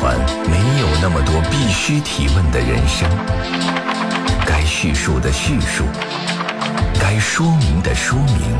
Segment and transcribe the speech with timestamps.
[0.00, 3.08] 没有那么多必须提问的人生，
[4.46, 5.84] 该叙述的叙述，
[7.00, 8.56] 该说明的说明，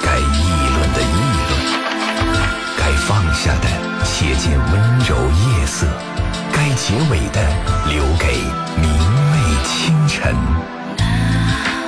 [0.00, 0.44] 该议
[0.76, 1.16] 论的议
[1.48, 1.52] 论，
[2.76, 5.86] 该放下的写进温柔夜色，
[6.52, 7.40] 该结尾的
[7.88, 8.38] 留给
[8.76, 8.88] 明
[9.32, 9.32] 媚
[9.64, 10.34] 清晨。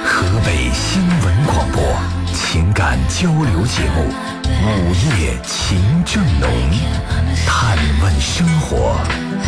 [0.04, 1.82] 河北新闻广播
[2.48, 4.08] 情感交流节目
[4.46, 6.48] 《午夜情正浓》，
[7.44, 8.96] 探问生活，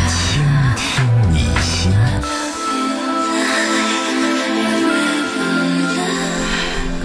[0.09, 0.43] 倾
[0.75, 1.93] 听你心。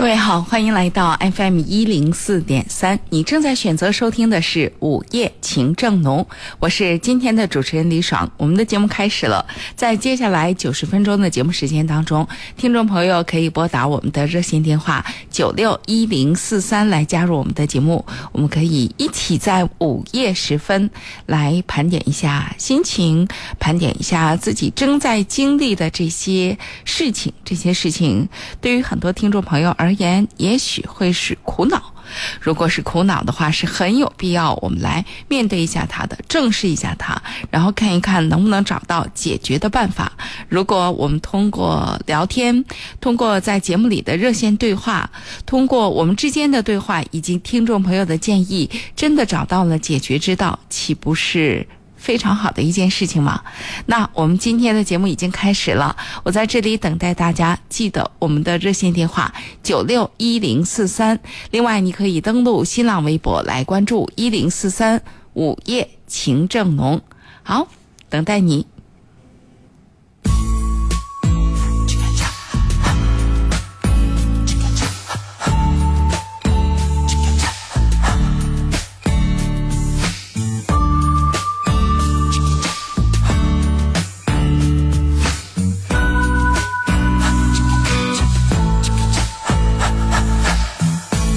[0.05, 3.01] 各位好，欢迎来到 FM 一零四点三。
[3.09, 6.23] 你正在选择收听的是《午夜情正浓》，
[6.59, 8.31] 我是今天的主持人李爽。
[8.37, 18.05] 我们的节目开始了，在接下来九十分钟的节目时间当中，听众朋友可以拨打我们的热线电话九六一零四三来加入我们的节目。
[18.33, 20.91] 我们可以一起在午夜时分
[21.25, 23.27] 来盘点一下心情，
[23.59, 27.33] 盘点一下自己正在经历的这些事情。
[27.43, 28.29] 这些事情
[28.61, 31.93] 对于很多听众朋友而言，也许会是苦恼。
[32.39, 40.13] 如果是苦恼的话，是很有必要我们来面对一下它的，正视一下它，然后看一看能不能找到解决的办法。
[40.49, 42.65] 如果我们通过聊天，
[43.01, 45.11] 通过在节目里的热线对话，
[45.47, 51.67] 通过我们之间的对话以及听众朋友的建议，真的找到了解决之道，岂不是？
[52.05, 53.43] 非常好的一件事情嘛。
[53.87, 57.59] 那我们今天的节目已经开始了，我在这里等待大家。
[57.71, 61.19] 记得我们的热线电话九六一零四三。
[61.51, 65.03] 另外，你可以登录新浪微博来关注一零四三
[65.33, 67.01] 午夜情正浓。
[67.43, 67.67] 好，
[68.11, 68.74] 等待你。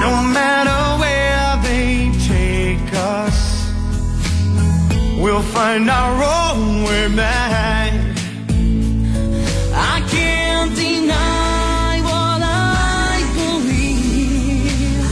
[0.00, 3.70] No matter where they take us,
[5.20, 7.92] we'll find our own way back.
[9.74, 15.04] I can't deny what I believe.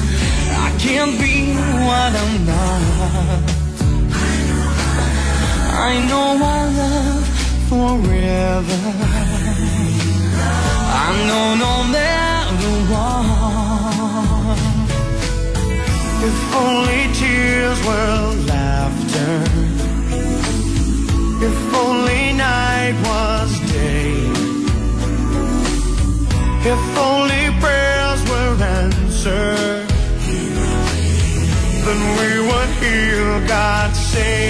[0.66, 1.52] I can't be
[1.88, 3.42] what I'm not.
[5.90, 7.26] I know I love
[7.68, 8.80] forever.
[11.06, 11.77] I know no
[16.58, 19.34] only tears were laughter.
[21.48, 24.12] If only night was day.
[26.72, 29.88] If only prayers were answered.
[31.84, 34.46] Then we would hear God say.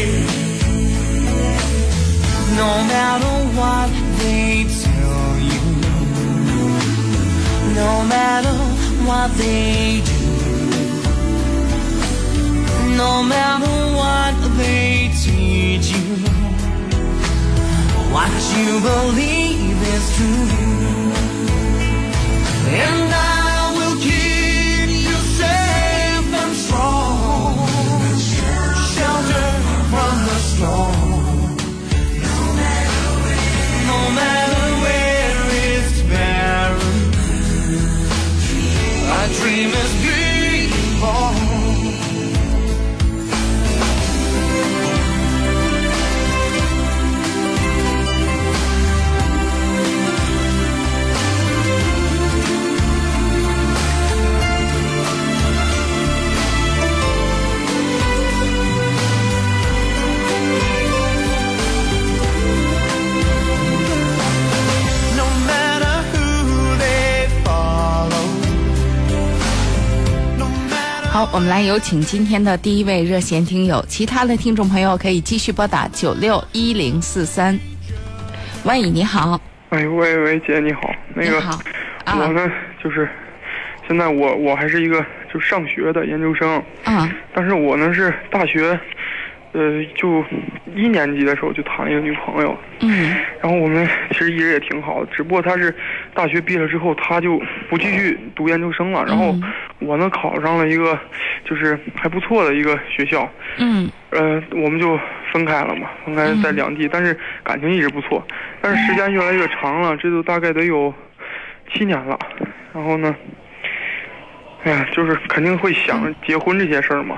[2.63, 5.65] No matter what they tell you.
[7.81, 8.57] No matter
[9.09, 10.18] what they do.
[12.99, 16.17] No matter what they teach you,
[18.11, 20.51] what you believe is true.
[22.83, 27.69] And I will keep you safe and strong,
[28.97, 29.51] shelter
[29.93, 31.55] from the storm.
[33.93, 35.39] No matter where
[35.71, 36.99] it's barren,
[39.39, 39.98] dream is
[71.19, 77.59] 好，我们来有请今天的第一位热线听友，其他的听众朋友可以继续拨打九六一零四三。
[78.65, 81.59] 喂，你好，哎，喂喂，姐你好，那个你好，
[82.05, 82.19] 啊。
[82.21, 82.49] 我呢
[82.81, 83.09] 就是
[83.89, 85.05] 现在我我还是一个
[85.35, 87.13] 就上学的研究生，啊。
[87.35, 88.79] 但是我呢是大学
[89.55, 90.25] 呃，就
[90.77, 93.17] 一年级的时候就谈了一个女朋友，嗯。
[93.43, 95.75] 然后我们其实一直也挺好的，只不过她是
[96.19, 99.05] 大学毕业了之后，他就不继续读研究生了。
[99.07, 99.43] 然后嗯
[99.79, 100.99] 我呢考上了一个
[101.45, 104.99] 就是还不错的一个学校，嗯呃，我们就
[105.33, 108.27] 分开了嘛，分开在两地，但是感情一直不错。
[108.61, 110.93] 但是时间越来越长了，这都大概得有
[111.73, 112.19] 七年了。
[112.75, 113.15] 然后呢，
[114.65, 117.17] 哎呀，就是肯定会想结婚这些事儿嘛。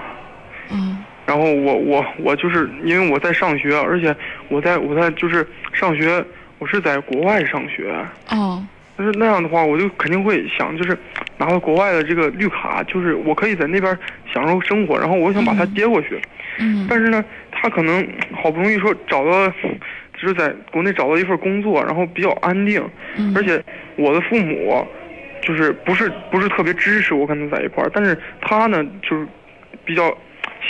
[0.70, 4.14] 嗯然后我我我就是因为我在上学，而且
[4.49, 6.23] 我在我在就是上学，
[6.58, 7.94] 我是在国外上学。
[8.29, 8.62] 哦
[9.00, 10.94] 但是那样的话，我就肯定会想，就是
[11.38, 13.99] 拿到国外的这个绿卡，就是我可以在那边
[14.31, 16.20] 享受生活，然后我想把他接过去。
[16.58, 16.87] 嗯。
[16.87, 22.87] 但是呢，他可能好不容易说找到，就是在国内找到一份工作，然后比较安定，
[23.17, 23.32] 嗯。
[23.35, 23.64] 而且
[23.97, 24.87] 我的父母
[25.41, 29.26] 就是不是不是特别支持我跟他在一块儿，但是他呢就是
[29.82, 30.14] 比较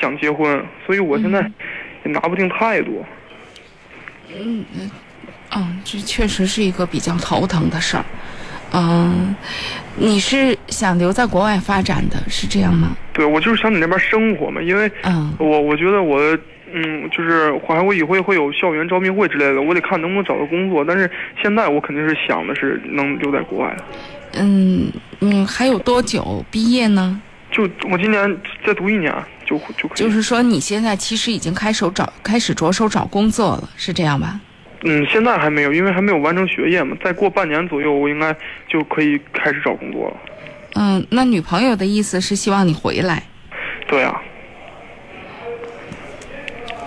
[0.00, 1.40] 想结婚，所以我现在
[2.04, 3.04] 也拿不定态度。
[4.32, 4.64] 嗯，
[5.84, 8.04] 这确实是一个比较头疼的事儿。
[8.72, 9.34] 嗯，
[9.96, 12.96] 你是想留在国外发展的，是这样吗？
[13.12, 16.20] 对我就是想在那边生活嘛，因为嗯我我觉得我
[16.72, 20.84] 嗯，就是还我以后会有校园招聘会之类的，我得看能不能找到工作。
[20.84, 21.10] 但是
[21.42, 23.84] 现在我肯定是想的是能留在国外的。
[24.34, 24.88] 嗯
[25.18, 27.20] 嗯，还有多久毕业呢？
[27.50, 29.12] 就我今年再读一年
[29.44, 29.98] 就就可以。
[29.98, 34.38] 就是说你现在其实已经开始找开始着手找工作了，是这样吧？
[34.82, 36.96] 嗯，现在还没有，因为还没有完成学业嘛。
[37.04, 38.34] 再过半年左右，我应该
[38.68, 40.16] 就可以开始找工作了。
[40.74, 43.22] 嗯，那女朋友的意思是希望你回来，
[43.86, 44.20] 对啊，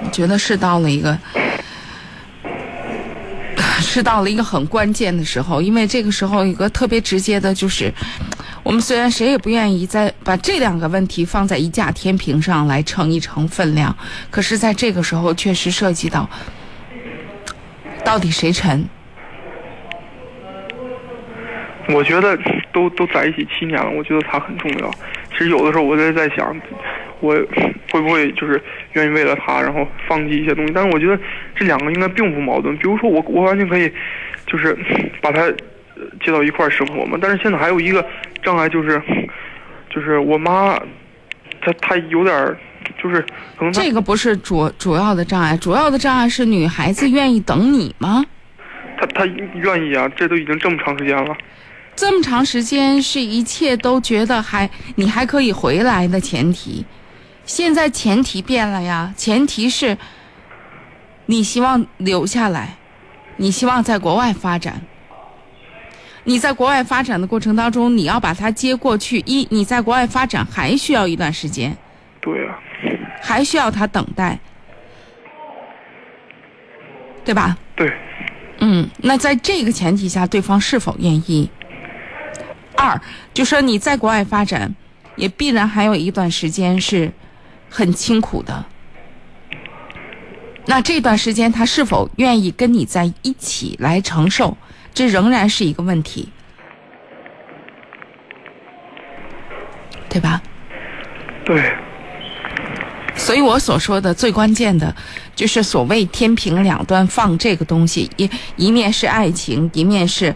[0.04, 1.18] 我觉得是到了一个。
[3.80, 7.94] 是到了一个很关键的时候，因为这个时候一个特别直接的，就是
[8.64, 13.96] 我们虽然谁也不愿意再把这两个问题放在一架天平上来称一称分量，
[14.32, 16.28] 可是在这个时候确实涉及到
[18.06, 18.88] 到底谁沉。
[21.90, 22.38] 我觉得
[22.72, 24.90] 都都在一起七年了，我觉得他很重要。
[25.32, 26.56] 其实有的时候我在在想，
[27.20, 27.34] 我
[27.92, 28.62] 会不会就是
[28.94, 30.72] 愿意为了他，然后放弃一些东西？
[30.74, 31.20] 但是我觉得
[31.56, 32.76] 这两个应该并不矛盾。
[32.78, 33.92] 比如说我我完全可以，
[34.48, 34.78] 就是
[35.22, 35.52] 把他
[36.22, 37.18] 接到一块儿生活嘛。
[37.22, 38.06] 但是现在还有一个
[38.42, 39.02] 障碍就是，
[39.90, 40.80] 就是我妈，
[41.62, 42.58] 她她有点儿，
[43.04, 43.22] 就是
[43.58, 48.24] 可能这个不是主主要的障碍，主要的障碍是女孩子愿意等你吗？
[48.98, 51.36] 她她愿意啊，这都已经这么长时间了。
[51.96, 56.86] 这么长时间是一切都觉得还你还可以回来的前提，
[57.46, 59.98] 现在前提变了呀，前提是
[61.26, 62.78] 你希望留下来，
[63.36, 64.82] 你希望在国外发展。
[66.24, 71.76] 你在国外发展的过程当中，你要把他接过去，一你在国外发展还需要一段时间，
[72.22, 72.58] 对啊，
[73.26, 74.38] 还需要他等待，
[77.24, 77.58] 对吧？
[77.74, 77.90] 对，
[78.60, 81.50] 嗯，那在这个前提下，对方是否愿意？
[82.76, 83.00] 二，
[83.34, 84.76] 就说你在国外发展，
[85.16, 87.14] 也必然还有一段时间是
[87.70, 88.66] 很清苦的。
[90.66, 94.58] 那这段时间他是否愿意跟你在一起来承受，
[94.94, 96.28] 这仍然是一个问题，
[100.10, 100.42] 对吧？
[101.46, 101.74] 对，
[103.24, 104.94] 所以我所说的最关键的，
[105.34, 110.36] 就是所谓天平两端放这个东西，一一面是爱情，一面是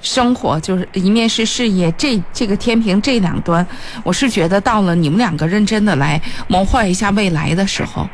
[0.00, 1.92] 生活，就是一面是事业。
[1.92, 3.64] 这这个天平这两端，
[4.02, 8.08] 我是觉得到了你们两个认真的来谋划一下未来的时候，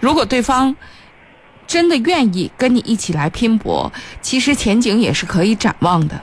[0.00, 0.74] 如果对方
[1.68, 6.20] 真的愿意跟你一起来拼搏，其实前景也是可以展望的。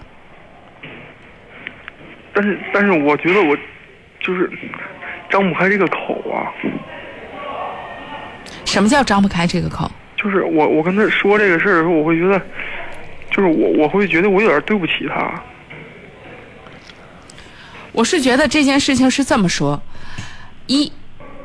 [2.34, 3.56] 但是但是我觉得我
[4.20, 4.52] 就是
[5.32, 6.52] 张不开这个口啊。
[8.68, 9.90] 什么叫张不开这个口？
[10.18, 12.40] 就是我我跟他说这个事儿的时候，我会觉得，
[13.32, 15.42] 就是我我会觉得我有点对不起他。
[17.94, 19.82] 我是觉得这件事情是这么说：
[20.68, 20.92] 一，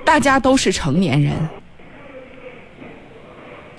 [0.05, 1.49] 大家都是成年人，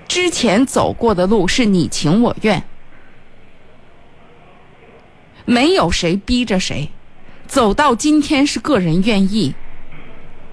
[0.08, 2.64] 之前走过的路是你情我愿，
[5.46, 6.90] 没有谁逼着谁，
[7.46, 9.54] 走到今天是个人愿意。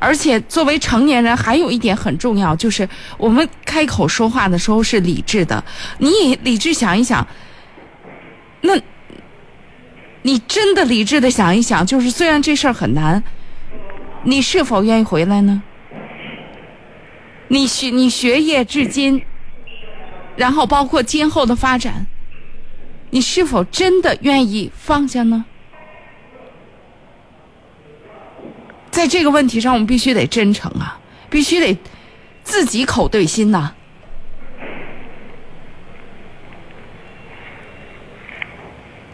[0.00, 2.88] 而且作为成年人，还有一点很重要，就是
[3.18, 5.62] 我们开口说话的时候是理智的。
[5.98, 7.24] 你也理智想一想，
[8.62, 8.72] 那
[10.22, 13.22] 你真的理智的想一想，就是虽然这事儿很难，
[14.24, 15.62] 你是否愿意回来呢？
[17.48, 19.22] 你学你学业至今，
[20.36, 22.06] 然后包括今后的发展，
[23.10, 25.44] 你是否真的愿意放下呢？
[28.90, 30.98] 在这个问题上，我们必须得真诚啊，
[31.30, 31.78] 必须得
[32.42, 33.72] 自己口对心呐。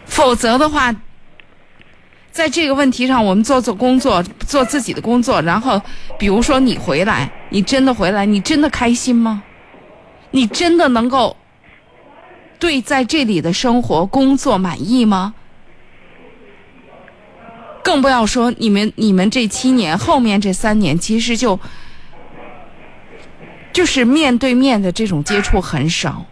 [0.05, 0.93] 否则的话，
[2.31, 5.79] 在这个问题上，我们做做工作，做自己的工作，然后，
[6.17, 9.43] 比如说你回来，你真的回来，你真的开心吗？
[10.31, 11.37] 你真的能够
[12.59, 15.35] 对在这里的生活、工作满意吗？
[17.87, 21.57] 更不要说你们，你们这七年，后面这三年，其实就
[23.71, 26.25] 就是面对面的这种接触很少。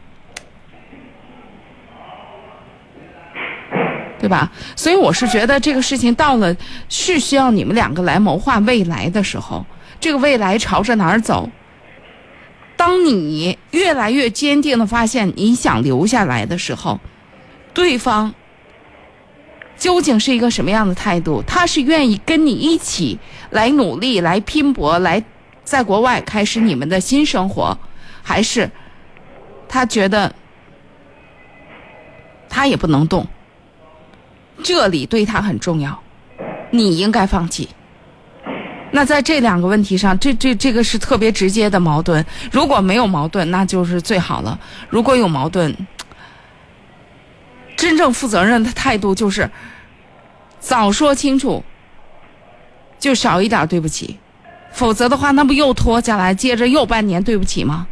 [4.20, 4.52] 对吧？
[4.76, 6.54] 所以我是觉得这个事情到了
[6.90, 9.66] 是需要你们两个来谋划未来的时候，
[10.02, 11.50] 这个未来朝着哪儿走？
[12.76, 17.00] 当你越来越坚定的发现你想留下来的时候，
[17.74, 18.34] 对方
[19.86, 21.44] 究竟是一个什么样的态度？
[21.46, 23.20] 他是愿意跟你一起
[23.52, 25.24] 来努力、来拼搏、来
[25.64, 27.78] 在国外开始你们的新生活，
[28.24, 28.68] 还是
[29.70, 30.34] 他觉得
[32.50, 33.28] 他也不能动？
[34.64, 36.02] 这里对他很重要，
[36.72, 37.70] 你应该放弃。
[38.90, 42.26] 那在这两个问题上，这这这个是特别直接的矛盾。
[42.52, 44.58] 如果没有矛盾，那就是最好了；
[44.90, 45.72] 如果有矛盾，
[47.78, 49.48] 真正负责任的态度就是
[50.66, 51.64] 早说清楚，
[52.98, 54.18] 就少一点对不起。
[54.72, 57.86] 否则的话，那不又拖下来，接着又半年对不起吗？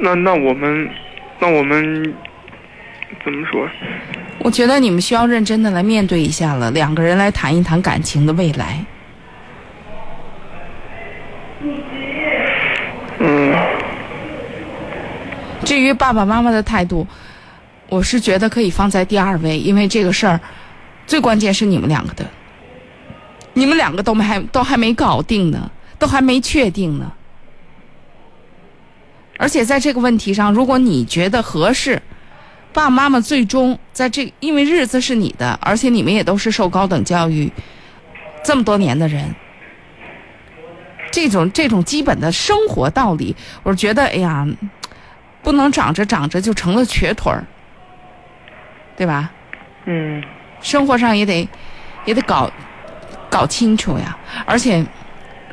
[0.00, 0.88] 那那我们，
[1.38, 2.14] 那我们
[3.22, 3.68] 怎么说？
[4.38, 8.82] 我觉得你们需要认真的来面对一下了，两个人来谈一谈感情的未来。
[13.18, 13.54] 嗯，
[15.64, 17.06] 至于爸爸妈妈的态度，
[17.88, 20.40] 我是觉得可以放在第二位，因为这个事儿
[21.06, 22.26] 最关键是你们两个的，
[23.52, 27.12] 你们两个都没还都还没搞定呢，都还没确定呢。
[29.36, 32.00] 而且在这个问题上，如果你觉得合适，
[32.72, 37.52] 爸爸妈妈最终在这，因为日子是你的，而且你们也都是受高等教育
[38.44, 39.34] 这么多年的人，
[41.12, 44.46] 这种这种基本的生活道理，我觉得，哎呀，
[45.42, 47.44] 不能长着长着就成了瘸腿儿，
[48.96, 49.30] 对吧？
[49.86, 50.22] 嗯，
[50.60, 51.48] 生活上也得
[52.04, 52.50] 也得搞
[53.28, 54.16] 搞清楚呀。
[54.46, 54.84] 而且，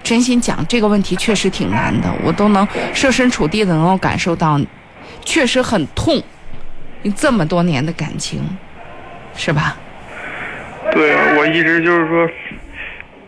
[0.03, 4.59] 真心讲，这个问题确实挺难的，我都能设身处地的能够感受到，
[5.25, 6.21] 确实很痛。
[7.03, 8.41] 你这么多年的感情，
[9.35, 9.75] 是吧？
[10.91, 12.29] 对啊，我一直就是说，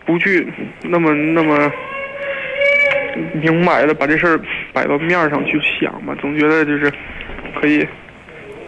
[0.05, 0.51] 不去
[0.83, 1.71] 那么那么
[3.33, 4.39] 明白的把这事儿
[4.73, 6.93] 摆到面儿上去想吧，总觉得就是
[7.59, 7.87] 可以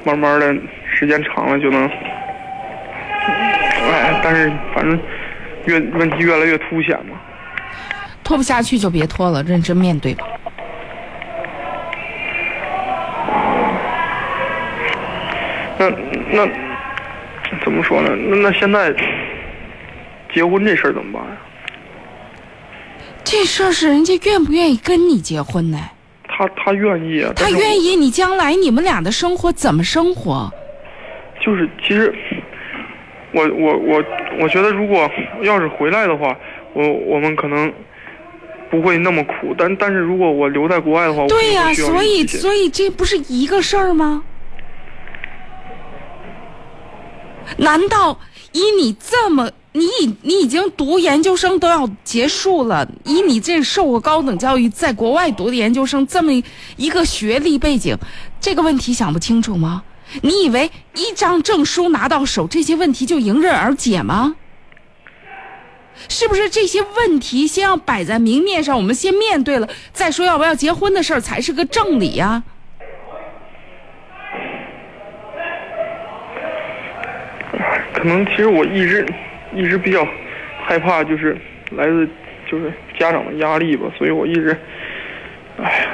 [0.05, 0.55] 慢慢的
[0.93, 1.89] 时间长了就能，
[3.91, 4.99] 哎，但是反正
[5.65, 7.17] 越问题越来越凸显嘛。
[8.23, 10.25] 拖不下去就别拖了，认真面对吧。
[15.77, 15.89] 那
[16.31, 16.47] 那
[17.63, 18.15] 怎么说呢？
[18.15, 18.93] 那那现在
[20.33, 21.37] 结婚这事儿怎么办呀？
[23.23, 25.79] 这事儿是人家愿不愿意跟你结婚呢？
[26.37, 30.51] 他他愿意啊，他愿意，你将来你们俩的生活怎么生活？
[31.39, 32.13] 就是其实
[33.31, 34.03] 我我我
[34.41, 35.09] 我觉得，如果
[35.41, 36.35] 要是回来的话，
[36.73, 37.71] 我我们可能
[38.69, 39.55] 不会那么苦。
[39.57, 44.23] 但但是如果我留在国外的话，对呀、所以所以这不是一个事儿吗？
[47.57, 48.19] 难道
[48.51, 56.31] 以你这么，你已你已经读研究生都要结束了，以你这受过高等教育，在国外读的研究生这么
[56.77, 57.97] 一个学历背景，
[58.39, 59.83] 这个问题想不清楚吗？
[60.21, 64.37] 你以为一张证书拿到手，这些问题就迎刃而解吗？
[66.07, 72.43] 是不是这些问题先要摆在明面上，我们先面对了，再说要不要结婚的事儿才是个正理呀、
[77.93, 79.05] 可能其实我一直
[79.55, 80.05] 一直比较
[80.65, 81.37] 害怕，就是
[81.71, 82.07] 来自
[82.51, 84.55] 就是家长的压力吧，所以我一直，
[85.57, 85.89] 哎呀，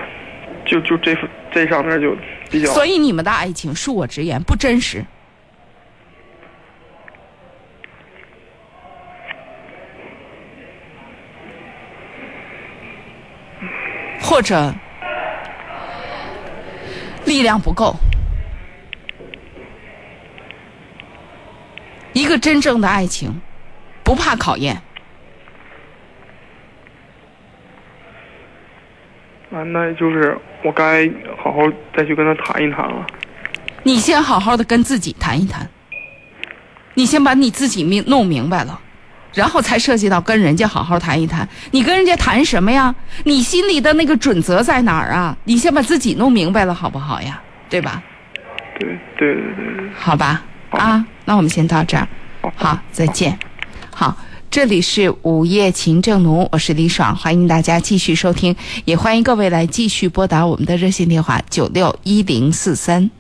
[0.65, 1.15] 就就这
[1.51, 2.18] 这上面就
[2.50, 5.06] 比较所以你们的爱情，恕我直言，不真实。
[14.24, 14.74] 或者
[17.25, 17.94] 力量不够。
[22.13, 23.41] 一个真正的爱情，
[24.12, 24.75] 不怕考验。
[29.53, 31.10] 啊，那就是我该
[31.41, 31.60] 好好
[31.96, 33.08] 再去跟他谈一谈了。
[33.84, 35.65] 你先好好的跟自己谈一谈，
[36.94, 38.82] 你先把你自己明弄明白了，
[39.34, 41.48] 然后才涉及到跟人家好好谈一谈。
[41.72, 42.94] 你跟人家谈什么呀？
[43.24, 45.38] 你心里的那个准则在哪儿啊？
[45.46, 47.41] 你先把自己弄明白了，好不好呀？
[47.70, 48.03] 对吧？
[48.77, 52.06] 对对对好吧，好啊，那我们先到这儿，
[52.41, 53.39] 好好，再见。
[54.01, 54.17] 好，
[54.50, 63.12] 这里是午夜情正浓，我是李爽，欢迎大家继续收听，也欢迎各位来继续拨打我们的热线电话九六一零四三。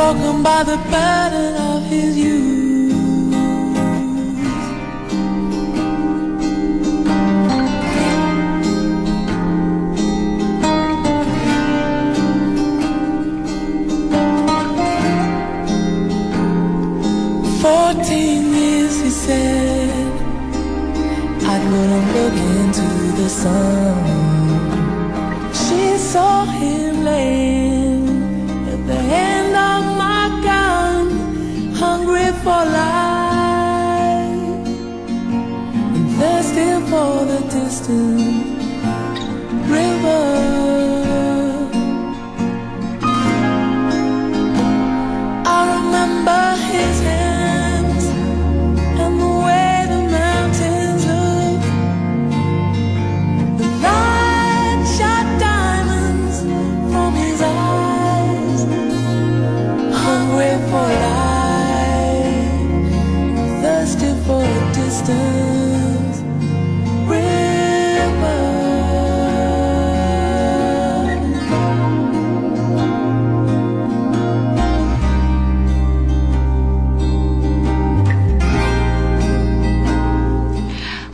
[0.00, 3.34] Broken by the burden of his youth.
[17.60, 20.12] Fourteen years, he said,
[21.54, 22.88] I couldn't look into
[23.20, 23.99] the sun.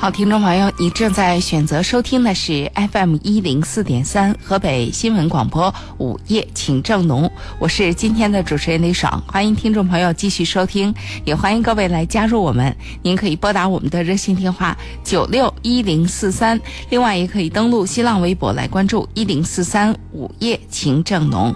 [0.06, 12.72] 好，听众朋友，你正在选择收听的是 FM 一零四点三河北新闻广播午夜情正浓，我是今天的主持人李爽，欢迎听众朋友继续收听，也欢迎各位来加入我们。
[13.02, 21.52] 您可以拨打我们的热线电话九六一零四三，另外也可以登录新浪微博来关注一零四三午夜情正浓。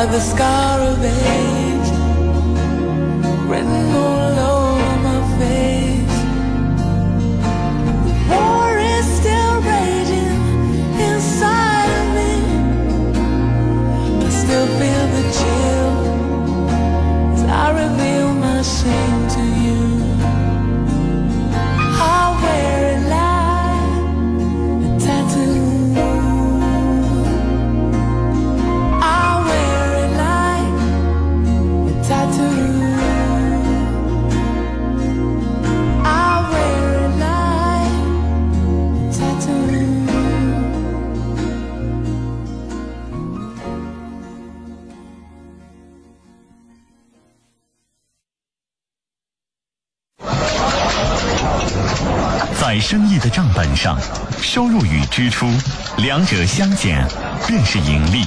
[0.00, 1.47] Like the scar of age
[52.68, 53.98] 在生意的账本上，
[54.42, 55.50] 收入与支出
[55.96, 57.02] 两者相减
[57.46, 58.26] 便是盈利。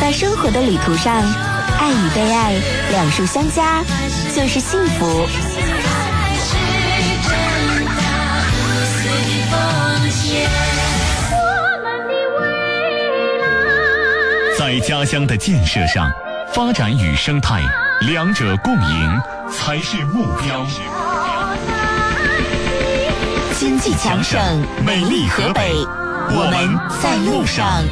[0.00, 1.14] 在生活的旅途上，
[1.78, 2.54] 爱与被爱
[2.90, 3.84] 两数相加
[4.34, 5.28] 就是幸福。
[14.58, 16.10] 在家乡的建设上，
[16.52, 17.62] 发展与生态
[18.00, 19.20] 两者共赢
[19.52, 20.66] 才是目标。
[23.58, 24.40] 经济强省，
[24.84, 25.72] 美丽河北，
[26.30, 27.84] 我们在路上。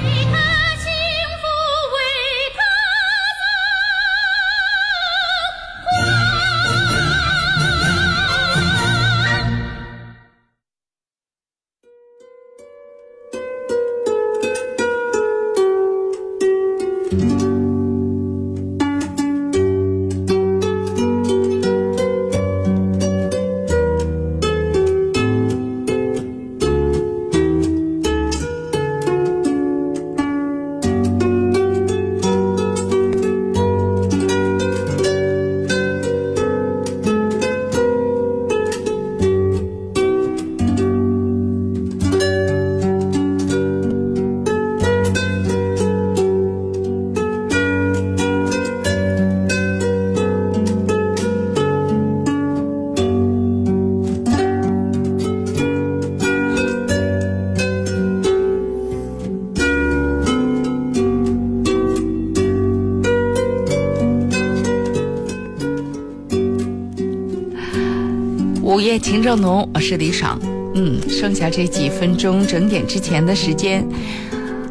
[68.90, 70.36] 夜情正浓，我是李爽。
[70.74, 73.86] 嗯，剩下这几分钟整点之前的时间，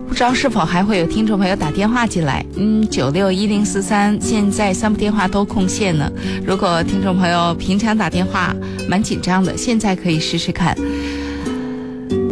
[0.10, 2.45] 不知道是否还会有听众朋友打电话进来。
[2.58, 6.12] 嗯，九六一零四三，现在三部电话都空线呢。
[6.45, 8.53] 如果听众朋友平常打电话
[8.89, 10.75] 蛮紧张的，现在可以试试看。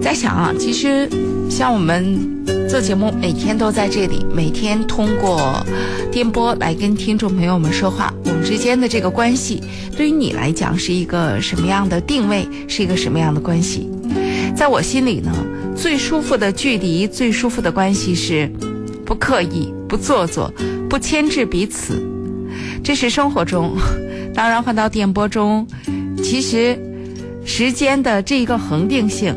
[0.01, 1.09] 在想啊，其实
[1.49, 2.19] 像我们
[2.67, 5.65] 做节目，每天都在这里，每天通过
[6.11, 8.06] 电波来跟听众朋友们说话，
[8.57, 9.61] 间的这个关系，
[9.95, 13.89] 对于你来讲是一个什么样的定位，是一个什么样的关系？
[14.55, 15.31] 在我心里呢，
[15.75, 18.51] 最舒服的距离，最舒服的关系是
[19.05, 20.51] 不刻意、不做作、
[20.89, 22.01] 不牵制彼此。
[22.83, 23.75] 这是生活中，
[24.33, 25.67] 当然换到电波中，
[26.23, 26.77] 其实
[27.45, 29.35] 时间的这一个恒定性。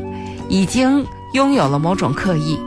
[0.52, 2.58] 已经拥有了某种刻意。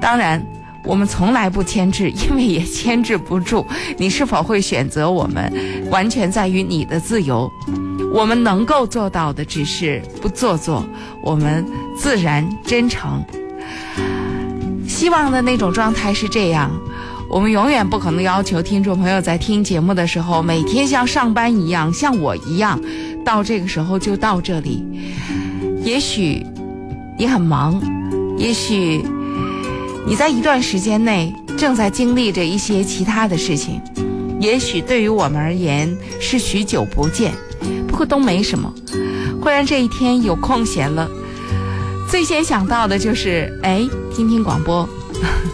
[0.00, 0.44] 当然，
[0.88, 3.64] 我们从来不牵制，因为也牵制不住。
[3.98, 5.52] 你是否会选择我们，
[5.90, 7.48] 完全在于你的自由。
[8.14, 10.82] 我们能够做到的，只是不做作，
[11.22, 11.62] 我们
[11.94, 13.22] 自然真诚。
[14.88, 16.70] 希望的那种状态是这样。
[17.28, 22.80] 我们永远不可能要求听众朋友在听节目的时候，每天像上班一样，像我一样，
[23.22, 24.82] 到这个时候就到这里。
[25.84, 26.42] 也许
[27.18, 27.78] 你很忙，
[28.38, 29.04] 也许
[30.08, 33.78] 你在一段时间内正在经历着一些其他的事情，
[34.40, 37.34] 也许对于我们而言是许久不见，
[37.86, 38.72] 不过都没什么。
[39.38, 41.06] 忽然这一天有空闲了，
[42.10, 44.88] 最先想到的就是哎，听听广播。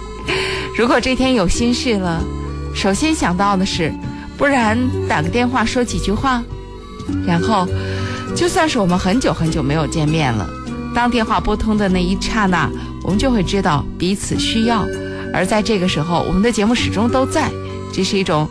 [0.79, 2.23] 如果这天有心事了，
[2.73, 3.93] 首先想到的是，
[4.38, 6.40] 不然打个电话说几句话，
[7.27, 7.67] 然后。
[8.35, 10.49] 就算是我们很久很久没有见面了，
[10.93, 12.69] 当电话拨通的那一刹那，
[13.05, 14.85] 我们就会知道彼此需要。
[15.33, 17.51] 而在这个时候，我们的节目始终都在，
[17.93, 18.49] 这是一种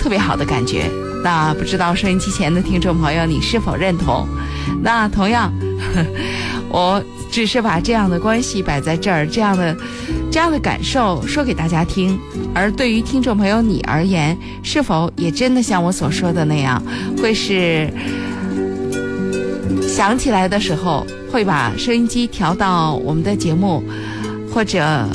[0.00, 0.90] 特别好的感觉。
[1.22, 4.26] 那不知道收音机前的听众朋友，你是否认同？
[4.82, 5.52] 那同样，
[6.70, 9.76] 我只是把这样的关系摆在这儿，这样的
[10.30, 12.18] 这样的感受说给大家听。
[12.54, 16.82] 而对于听众朋友你而言，是否也真的像我所说的那样，
[17.20, 17.92] 会是？
[19.92, 23.82] 想起来的时候，会把收音机调到我们的节目，
[24.50, 25.06] 或者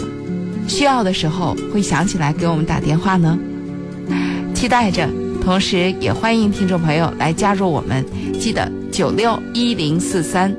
[0.68, 3.40] 需要的时候会想起来给我们打电话呢。
[4.54, 5.10] 期待着，
[5.44, 8.06] 同时也欢迎听众朋友来加入我们，
[8.40, 10.56] 记得九六一零四三。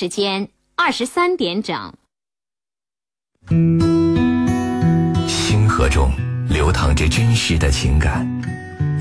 [0.00, 1.92] 时间二十三点整。
[5.28, 6.10] 星河中
[6.48, 8.26] 流淌着真实的情感，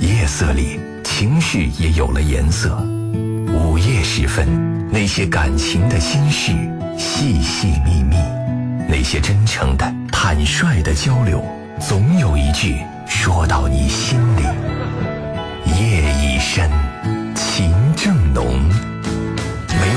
[0.01, 2.75] 夜色里情绪也有了颜色。
[3.47, 4.45] 午夜时分，
[4.91, 6.51] 那些感情的心事，
[6.97, 8.17] 细细密密，
[8.89, 11.41] 那些真诚的、坦率的交流，
[11.79, 14.43] 总有一句说到你心里。
[15.79, 16.69] 夜已深，
[17.33, 18.59] 情正浓。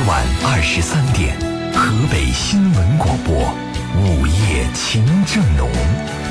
[0.07, 1.39] 晚二十三点，
[1.73, 3.55] 河北新闻广播，
[3.97, 5.71] 午夜情正浓，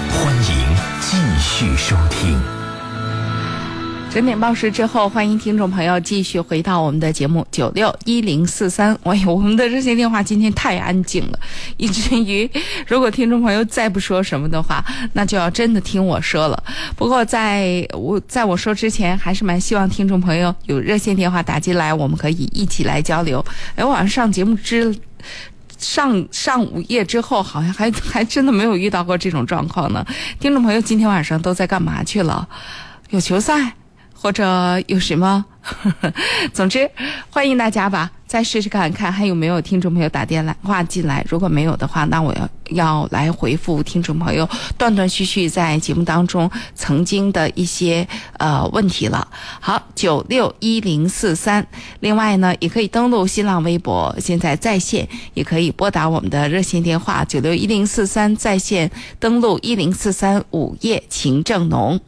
[0.09, 2.60] 欢迎继续收听。
[4.11, 8.93] 整点报时之后，欢迎听众朋友继续回到我们的节目九六一零四三。
[9.03, 11.39] 哎呦，我们的热线电话今天太安静了，
[11.77, 12.49] 以至于
[12.85, 16.61] 如果听众朋友再不说什么的话，那就要真的听我说了。
[16.97, 23.43] 不过在我在我说之前，还是蛮希望听众朋友有热线电话打进来，我们可以一起来交流。
[23.75, 24.93] 哎，晚上上节目之。
[25.77, 30.05] 上上午夜之后，好像还 还真的没有遇到过这种状况呢。
[30.37, 32.47] 听众朋友，今天晚上都在干嘛去了？
[33.09, 33.73] 有球赛，
[34.21, 35.43] 或者有什么？
[36.53, 36.89] 总之，
[37.29, 41.25] 欢迎大家吧，再试试看看还有没有听众朋友打电话进来。
[41.29, 48.07] 如果没有的话，那我要要来回复听众朋友断断续续在节目当中曾经的一些
[48.37, 49.27] 呃问题了。
[49.59, 51.65] 好，九六一零四三。
[51.99, 61.99] 另外呢，也可以登录新浪微博，现在在线，也可以拨打我们的热线电话九六一零四三在线登录一零四三午夜情正浓。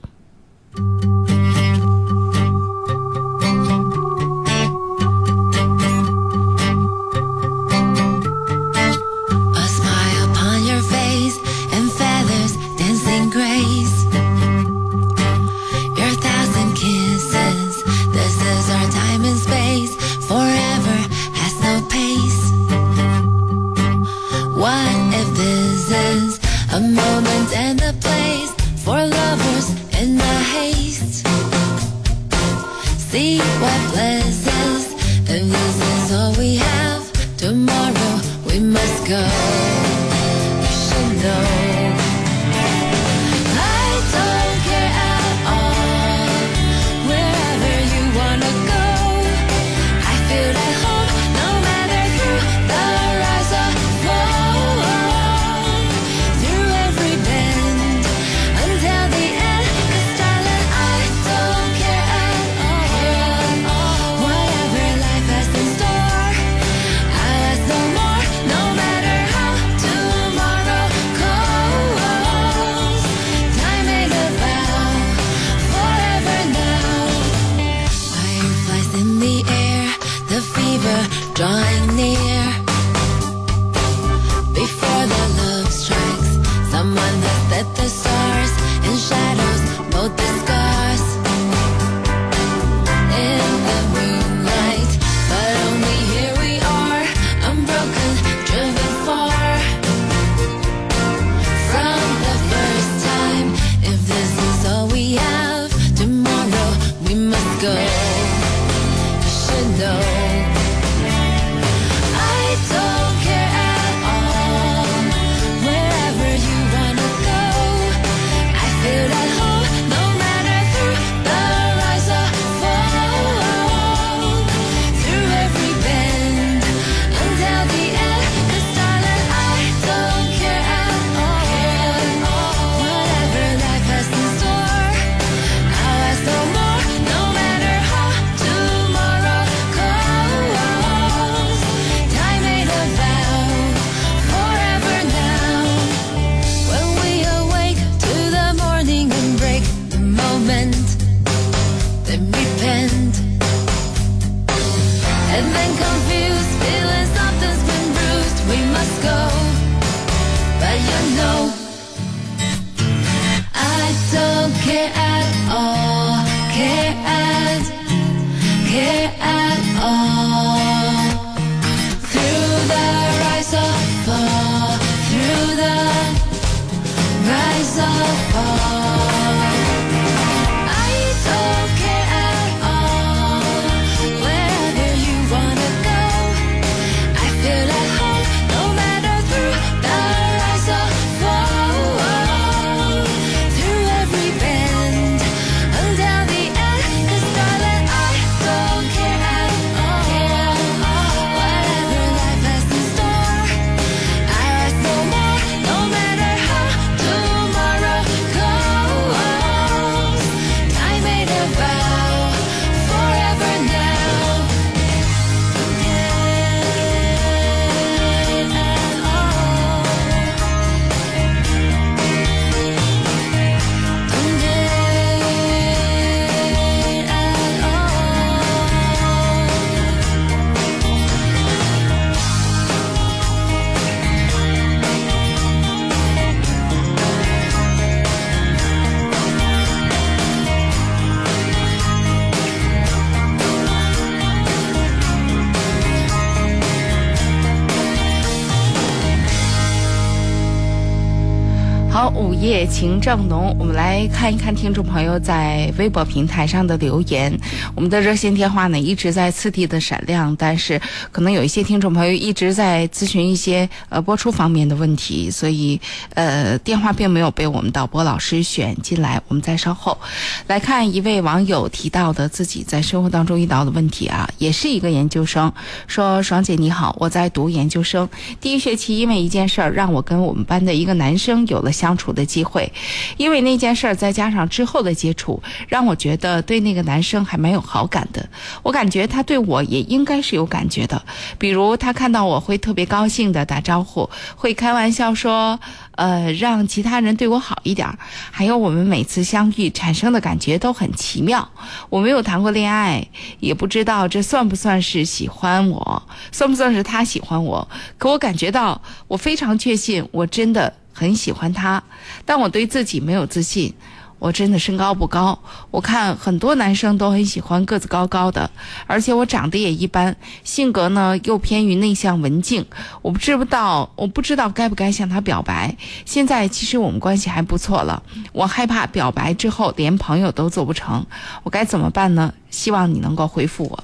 [252.15, 257.35] 午夜情正浓，我们来看一看听众朋友在微博平台上的留言。
[257.73, 260.79] 我们的热线电话呢一直在次第的闪亮，但是
[261.11, 265.79] 可能有一些听众朋友一直在咨询一些呃播出方面的问题，所以
[266.13, 269.19] 呃电话并没有被我们导播老师选进来。
[269.27, 269.97] 我们再稍后
[270.45, 275.51] 来看一位网友提到的自己在生活当中遇到的问题啊，也是一个研究生，
[275.87, 278.07] 说爽姐你好，我在读研究生，
[278.39, 282.69] 第一学期因为一件事儿让我跟我们班的一个男生有了相处处的机会，
[283.15, 288.27] 因为那件事儿再加上之后的接触，让我觉得对那个男生还蛮有好感的。
[288.61, 291.01] 我感觉他对我也应该是有感觉的，
[291.37, 295.57] 比如他看到我会特别高兴的打招呼，会开玩笑说，
[295.95, 297.87] 呃，让其他人对我好一点。
[298.31, 301.47] 还有我们每次相遇产生的感觉都很奇妙。
[301.89, 303.07] 我没有谈过恋爱，
[303.39, 307.65] 也不知道这算不算是喜欢我，算不算是他喜欢我。
[307.97, 311.83] 可我感觉到，我非常确信，我真的很喜欢他，
[312.25, 313.73] 但我对自己没有自信。
[314.19, 315.37] 我真的身高不高，
[315.69, 318.49] 我看很多男生都很喜欢个子高高的，
[318.87, 322.65] 而且我长得也一般，性格呢又偏于内向文静。
[323.01, 325.75] 我不知道，我不知道该不该向他表白。
[326.05, 328.01] 现在其实我们关系还不错了，
[328.31, 331.05] 我害怕表白之后连朋友都做不成，
[331.43, 332.33] 我该怎么办呢？
[332.49, 333.83] 希望你能够回复我。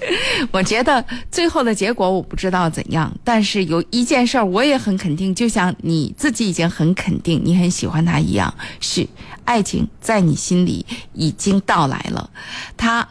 [0.52, 9.06] 我觉得最后的结果我不知道怎样，但是有一件事我也很肯定，就像你自己已经很肯定你很喜欢他一样，是
[9.44, 10.84] 爱情在你心里
[11.14, 12.30] 已经到来了，
[12.76, 13.06] 他。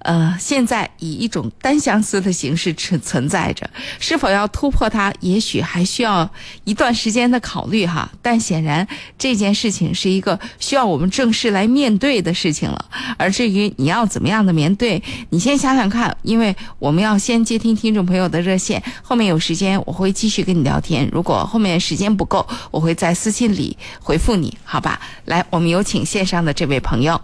[0.00, 6.28] 呃，现在以一种单相思的形式存存在着，是否要突破它，也许还需要
[6.64, 8.10] 一段时间的考虑哈。
[8.22, 8.86] 但显然
[9.18, 12.84] 这件事情是一个需要我们正式来面对的事情了。
[13.18, 21.08] 而至于你要怎么样的面对，你先想想看，因为我们要先接听听众朋友的热线，后面有时间我会继续跟你聊天。
[21.12, 24.98] 如果后面时间不够，我会在私信里回复你，好吧？
[25.26, 27.20] 来，我们有请线上的这位朋友，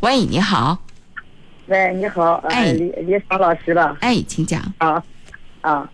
[0.00, 0.78] 喂，你好。
[1.70, 2.64] 喂，你好，哎。
[2.64, 3.96] 呃，李李爽老师吧？
[4.00, 4.60] 哎，请讲。
[4.78, 5.00] 啊，
[5.60, 5.88] 啊，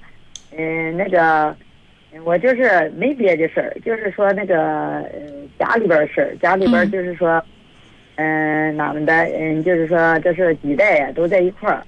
[0.57, 1.55] 嗯、那个，
[2.25, 5.21] 我就是没别的事儿，就是说那个呃
[5.59, 6.91] 家里边儿事儿，家里边儿嗯。
[6.91, 7.43] 就是说，
[8.15, 11.83] 嗯、俺们的，嗯，就是说这是几代呀，都在一块儿，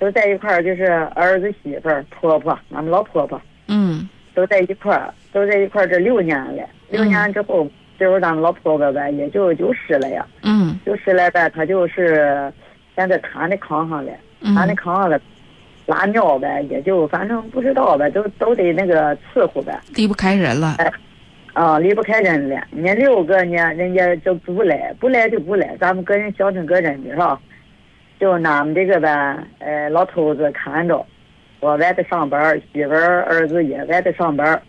[0.00, 3.40] 都在一块儿，就是儿子、媳妇儿、婆婆，俺们老婆婆。
[3.68, 4.08] 嗯。
[4.34, 10.26] 都在一块儿，都在一块儿这六年了，六年之后，这会儿咱们老婆婆呗，也就九十了呀。
[10.42, 10.76] 嗯。
[10.84, 12.52] 就十来呗，她就是
[12.96, 14.10] 现在瘫在炕上了，
[14.42, 15.20] 瘫在嗯，炕上了，
[15.86, 20.76] 拉尿呗，也就反正不知道呗，都都得那个伺候呗，离不开人了。
[21.52, 22.62] 啊，离不开人了。
[22.70, 27.40] 人家六个呢，人家就不来，不来就不来，咱们个人小成个人的是吧？
[28.18, 31.04] 就俺们这个呗，呃，老头子看着，
[31.60, 34.60] 我外头上班，媳妇儿儿子也外头上班，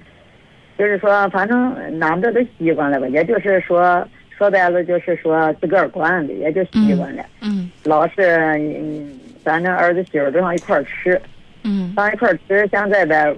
[0.78, 4.06] 就是说，反正俺们这都习惯了吧，也就是说，
[4.38, 7.26] 说白了就是说自个儿管的，也就习惯了。
[7.42, 11.20] 嗯老是，嗯，反正儿子媳妇都上一块儿吃，
[11.64, 12.68] 嗯上一块儿吃。
[12.72, 13.36] 现在呗，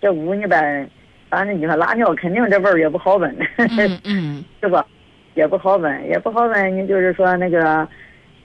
[0.00, 0.88] 这屋呢呗，
[1.28, 4.86] 反正你说拉尿，肯定这味儿也不好闻，嗯嗯 是吧？
[5.34, 6.76] 也不好闻，也不好闻。
[6.76, 7.86] 你就是说那个，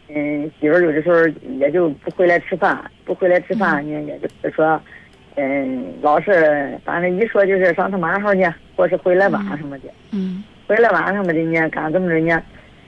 [0.09, 1.25] 嗯，媳妇有的时候
[1.57, 4.79] 也就不回来吃饭，不回来吃饭呢，也就是说，
[5.35, 8.45] 嗯，老是反正一说就是上他妈号去，
[8.75, 9.85] 或是回来晚什么的。
[10.11, 12.41] 嗯回来晚上么的呢，干这么着呢？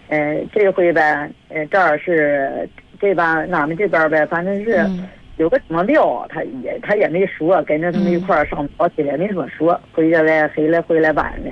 [0.07, 2.69] 呃，这回呗，呃，这儿是
[2.99, 5.07] 这边俺们这边呗，反正是，嗯
[5.37, 11.51] 有个什么料，他也他也没说，跟着他们一块儿上早去了，没怎么说，回家来回来回来晚了。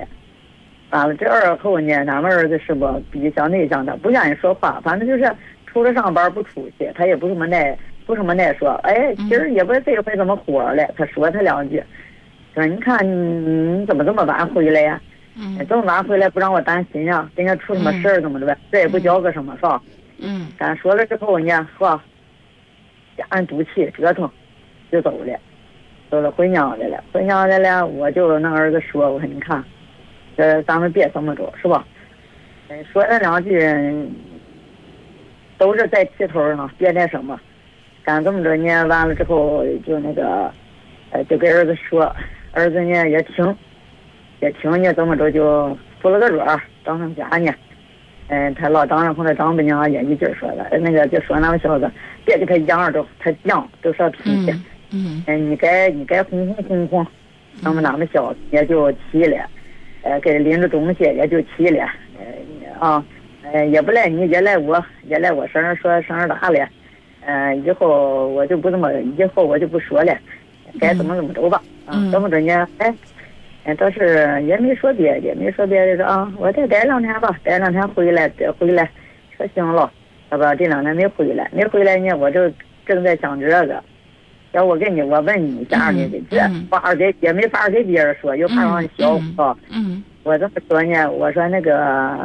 [0.90, 5.30] 完了，这二后呢，俺们儿子是不比较内向的，不愿意说话，反正就是
[5.66, 8.70] 除了上班不出去，他也不怎么耐不怎么耐说。
[8.84, 11.82] 哎，今儿也不这回怎么火了，他说他两句，
[12.54, 14.98] 说你看你你怎么这么晚回来呀？
[15.36, 17.28] 嗯这么晚回来不让我担心呀？
[17.34, 18.56] 人家出什么事儿怎么的呗？
[18.70, 19.82] 这也不交个什么是吧？
[20.18, 22.02] 嗯咱说了之后呢，是吧？
[23.16, 24.30] 家人赌气折腾，
[24.90, 25.38] 就走了，
[26.10, 27.02] 走了回娘家了。
[27.12, 29.62] 回娘家了，我就那儿子说，我说你看，
[30.36, 31.84] 呃咱们别这么着，是吧？
[32.68, 33.60] 嗯，说了两句，
[35.58, 37.38] 都是在气头上，别那什么。
[38.04, 40.52] 干这么着呢，完了之后就那个，
[41.10, 42.04] 呃，就给儿子说，
[42.52, 43.44] 儿子呢也听，
[44.40, 47.52] 也听你，这么着就扶了个桌儿，到他们家呢。
[48.28, 51.90] 嗯，他老丈人和他丈母娘也一劲儿说了，那个就说那个小子，
[52.24, 54.50] 别给他养着，他犟，都是脾气。
[54.50, 54.64] 嗯
[54.96, 57.06] 嗯嗯，你该你该哄哄哄哄，
[57.60, 59.36] 那么那么小子也就气了，
[60.02, 61.84] 呃，给拎着东西也就气了，
[62.18, 63.04] 呃啊，
[63.52, 66.68] 呃也不赖你，也赖我，也赖我声儿说声儿大了，
[67.26, 70.16] 呃，以后我就不这么，以后我就不说了，
[70.80, 72.66] 该怎么怎么着吧，啊嗯，怎么着呢？
[72.78, 72.94] 哎，哎，
[73.76, 78.90] 倒是也没说别的，也没说别的，说啊，我再待两天吧，待两天回来，再回来，
[79.36, 79.90] 说行了，
[80.30, 82.50] 要不这两天没回来，没回来呢，我就
[82.84, 83.82] 正在想这个。
[84.52, 89.56] 要我跟你，我问你一下你，这嗯这话给也没法给别人说，又怕让人笑嗯话。
[89.70, 92.16] 嗯我这么说呢，我说那个，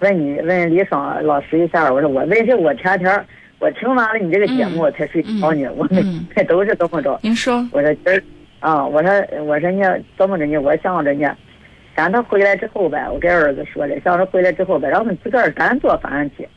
[0.00, 3.24] 问你问李爽老师一下，我说我为什我天天
[3.58, 7.18] 我听完了你这个节目我才睡觉呢，我们嗯都是这么着。
[7.22, 8.22] 您说，我说今儿
[8.64, 9.10] 啊，我说
[9.44, 10.56] 我说呢，怎么着呢？
[10.56, 11.36] 我想着呢，
[11.94, 16.48] 赶他回来之后呗，我给儿子说了，想着回来之后呗，让他们自个儿单做饭去。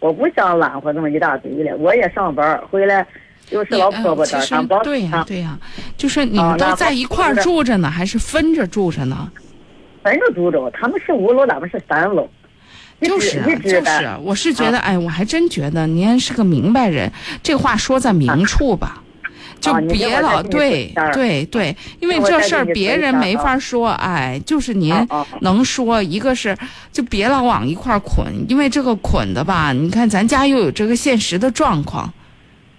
[0.00, 3.06] 我不想揽活那么一大堆了，我也上班儿回来，
[3.50, 5.56] 又是老婆婆这儿，其实俺包对呀、对呀、
[5.96, 9.30] 就是你们都在一块儿住着呢，还是分着住着呢？
[10.02, 12.28] 分着住着，他们是五楼，咱们是三楼。
[13.00, 19.01] 就是啊就是啊，我是觉得，哎，我还真觉得您是个明白人，这话说在明处吧。
[19.62, 24.92] 就别老对对对，因为这事儿别人没法说，哎，就是您
[25.40, 26.54] 能说，一个是
[26.90, 32.12] 就别老往一块儿捆，因为这个捆的吧，你看咱家又有这个现实的状况，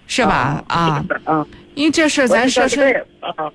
[0.06, 0.62] 是吧？
[0.68, 3.50] 啊，啊，因为这事儿咱说是我就对啊，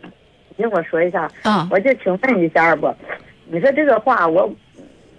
[0.50, 2.92] 你听我说一下，啊，我就请问一下不？
[3.52, 4.52] 你说这个话我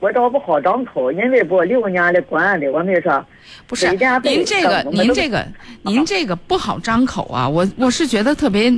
[0.01, 3.25] 我找不好张口，因为不六年的管的，我没说。
[3.67, 3.87] 不是
[4.23, 5.47] 您这个您这个
[5.83, 8.73] 您这个不好张口啊，我我是觉得特别，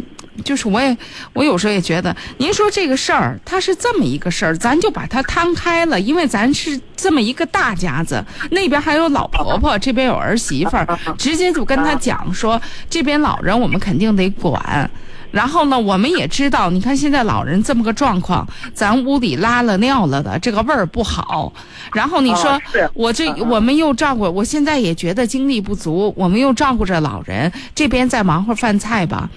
[0.45, 0.97] 就是我也
[1.33, 12.61] 我有时候也觉得，您说这个事儿它是这么一个事儿，咱就把它摊开了，因为咱是这么一个大家子，那边还有老婆婆，这边有儿媳妇儿，直接就跟他讲说，
[12.91, 14.91] 这边老人我们肯定得管。
[15.33, 21.53] 然后呢，我们也知道，你看现在老人这么个状况，咱屋里拉了尿了的，这个味儿不好。
[21.93, 22.61] 然后你说、啊
[22.95, 29.29] 我这我们又照顾，我现在也觉得精力不足，我们又照顾着老人，这边再忙活饭菜吧。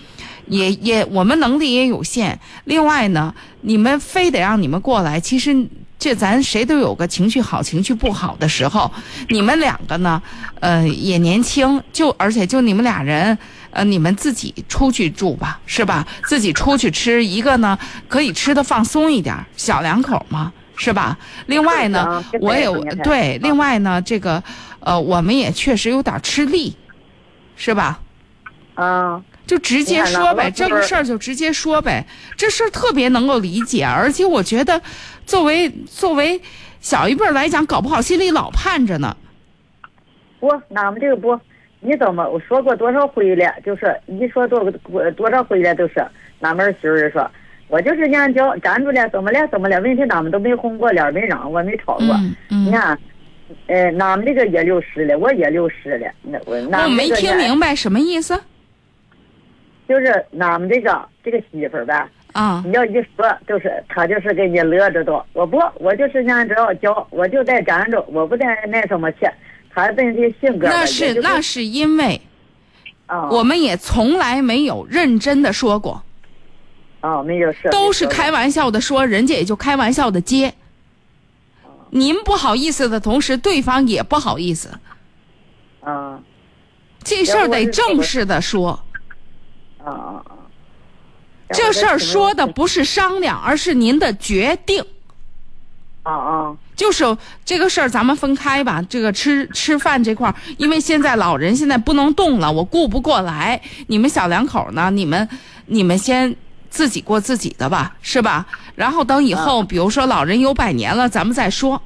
[0.48, 2.40] 也也，我们能力也有限。
[2.66, 5.66] 另外呢，你们非得让你们过来，其实
[5.98, 8.92] 这咱谁都有个情绪好、情绪不好的时候。
[9.30, 10.22] 你们两个呢，
[10.60, 13.36] 呃，也年轻，就而且就你们俩人，
[13.76, 16.08] 呃，你们自己出去住吧，是吧？
[16.24, 21.18] 自己出去吃一个呢，可以吃的放松一点，小两口嘛，是吧？
[21.48, 22.66] 另外呢我也
[23.04, 24.42] 对，啊另外呢，这个
[24.80, 26.74] 呃，我们也确实有点吃力，
[27.58, 28.00] 是吧？
[28.76, 32.08] 啊，就直接说呗，这个事儿就直接说呗，
[32.38, 34.82] 这事儿特别能够理解，而且我觉得，
[35.26, 36.42] 作为作为
[36.80, 39.16] 小一辈儿来讲，搞不好心里老盼着呢。
[40.40, 41.38] 不，俺们这个不，
[41.86, 43.54] 你怎么我说过多少回了？
[43.64, 44.70] 就是一说多
[45.12, 46.04] 多少回了都是
[46.42, 47.30] 俺们儿媳妇儿说，
[47.68, 49.80] 我就是眼角站住了，怎么了怎么了？
[49.82, 52.08] 问题俺们都没红过脸，没嚷过，没吵过。
[52.16, 52.98] 嗯嗯你看，
[53.68, 58.40] 呃，俺们这个也六十了，我也六十了，那我我俺们没听明白什么意思
[59.88, 62.64] 就是俺们这个这个媳妇儿呗，啊？
[62.66, 65.24] 你要一说，就是她就是给你乐着都。
[65.34, 69.28] 我不，我就是按照教，我就在站着，我不在那什么去。
[69.76, 72.22] 他本身性格那是就是那是因为
[73.06, 76.02] 啊，我们也从来没有认真的说过，
[77.02, 80.54] 啊没有事，都是开玩笑的说，人家也就开玩笑的接。
[81.92, 84.70] 您不好意思的同时，对方也不好意思，
[85.82, 86.20] 啊
[87.04, 88.80] 这事儿得正式的说。
[89.84, 90.34] 啊啊啊！
[91.50, 94.84] 这事儿说的不是商量，而是您的决定。
[96.02, 98.82] 啊啊就是这个事儿，咱们分开吧。
[98.90, 103.62] 这个吃吃饭这块儿，因为现在老人现在不能动了，我顾不过来。
[103.88, 105.28] 你们小两口呢，你们
[105.68, 106.36] 你们先
[106.70, 108.46] 自己过自己的吧，是吧？
[108.76, 111.82] 然后等以后，比如说老人有百年了，咱们再说。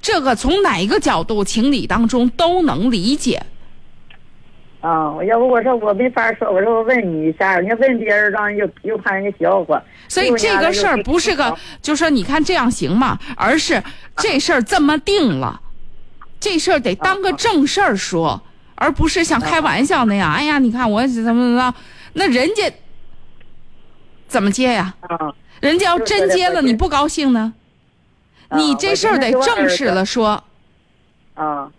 [0.00, 3.44] 这个从哪一个角度、情理当中都能理解。
[4.84, 9.82] 啊，我要不我说我没法说，我说我问你一下，你问别人让人又又怕人家笑话。
[10.08, 13.18] 所以这个事儿不是个，就说你看这样行吗？
[13.34, 13.82] 而是
[14.16, 15.58] 这事儿这么定了，
[16.38, 18.42] 这事儿得当个正事儿说，
[18.74, 20.30] 而不是像开玩笑那样。
[20.30, 21.74] 哎呀，你看我怎么怎么着，
[22.12, 22.70] 那人家
[24.28, 24.94] 怎么接呀？
[25.00, 27.54] 啊，人家要真接了，你不高兴呢？
[28.50, 30.44] 你这事儿得正式了说。
[31.32, 31.72] 啊，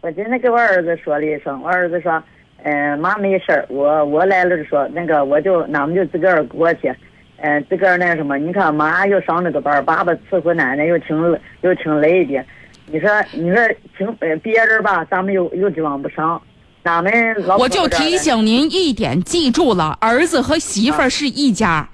[0.00, 2.22] 我今天给我儿子说了一声，我儿子说。
[2.68, 6.92] 嗯，妈没事儿，我我来了就说那个，我就俺们就自个儿过去，
[7.36, 11.16] 嗯，自个儿那什么，你看妈又上那个班，爸爸伺候奶奶又挺
[11.60, 12.44] 又挺累的，
[12.86, 13.58] 你说你说
[13.96, 16.42] 请呃别人吧，咱们又又指望不上，
[16.82, 17.12] 咱们
[17.46, 21.88] 老我就提醒您一点，记住了，儿子和媳妇儿是一家。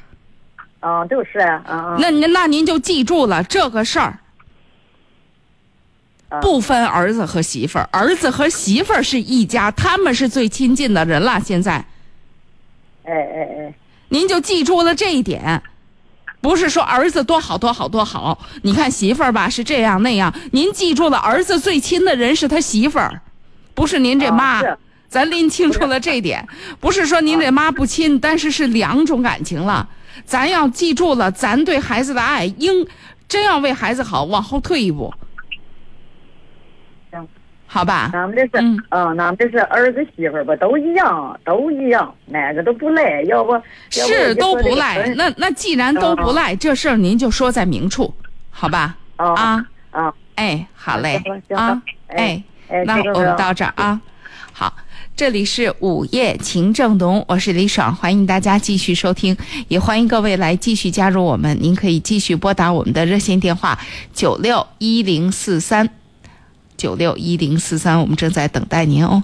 [0.81, 1.97] 啊，就是啊，啊。
[2.01, 4.21] 那您那您就记住了这个事儿。
[6.41, 11.41] 不分儿子和媳妇儿，儿子和媳妇儿是一家，他们是最亲近的人了。
[11.45, 11.85] 现在，
[13.05, 13.75] 哎哎哎，
[14.09, 15.63] 您就记住了这一点，
[16.41, 23.21] 不是说儿子多好多好多好，你看媳妇儿吧是这样那样，您记住了，儿子最亲的人是他媳妇儿，
[23.75, 24.63] 不是您这妈。
[25.09, 26.49] 咱拎清楚了这点，
[26.81, 29.87] 不是说您这妈不亲，但是是两种感情了。
[30.25, 32.87] 咱要记住了，咱对孩子的爱，应
[33.29, 35.13] 真要为孩子好，往后退一步。
[37.73, 38.51] 好吧，俺们这是，
[38.91, 43.59] 嗯，俺们这是儿子媳妇儿吧，都一样，都一样，哪个都不赖，要不，
[43.89, 45.09] 是都不赖。
[45.17, 48.13] 那那既然都不赖，这事儿您就说在明处，
[48.51, 48.95] 好吧？
[49.17, 52.45] 啊啊，哎，好嘞，啊，哎，
[52.85, 53.99] 那我们到这儿啊。
[54.53, 54.71] 好，
[55.17, 59.35] 这里是午夜情正浓，我是李爽，欢迎大家继续收听，
[59.69, 61.57] 也欢迎各位来继续加入我们。
[61.59, 63.79] 您可以继续拨打我们的热线电话
[64.13, 65.89] 九六一零四三。
[66.83, 69.23] 九六一零四三，我们正在等待您哦。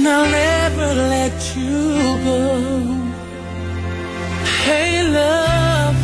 [0.00, 1.78] And I'll never let you
[2.24, 2.42] go.
[4.64, 5.98] Hey, love,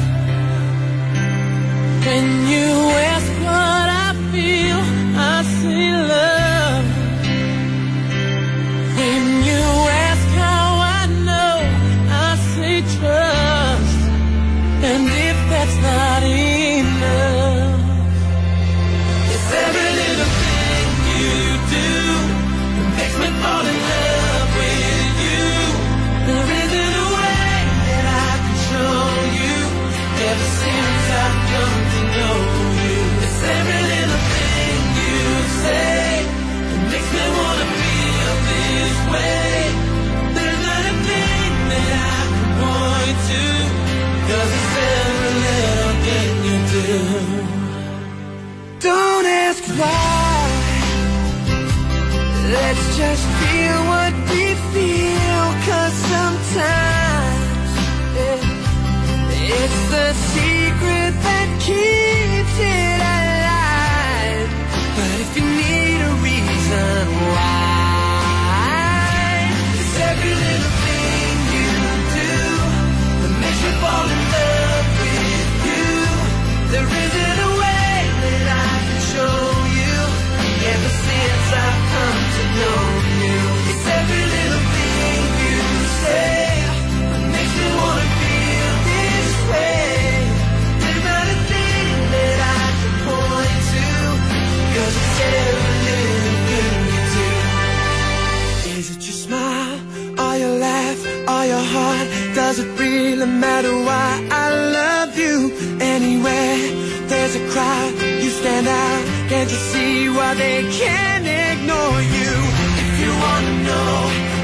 [2.05, 2.69] when you
[103.27, 107.07] really matter why I love you anyway?
[107.09, 109.29] There's a crowd, you stand out.
[109.29, 112.33] Can't you see why they can't ignore you?
[112.83, 113.95] If you wanna know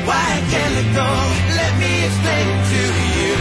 [0.06, 1.10] why I can't let go,
[1.58, 2.82] let me explain to
[3.18, 3.36] you.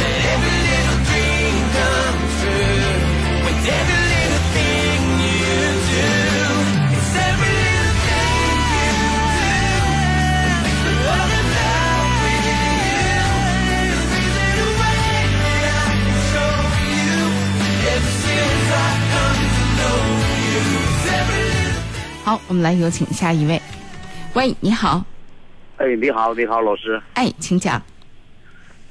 [0.00, 4.01] That every little dream comes true.
[22.24, 23.60] 好，我们来有请下一位。
[24.34, 25.04] 喂，你好，
[25.78, 27.02] 哎，你好，你好，老师。
[27.14, 27.82] 哎，请讲。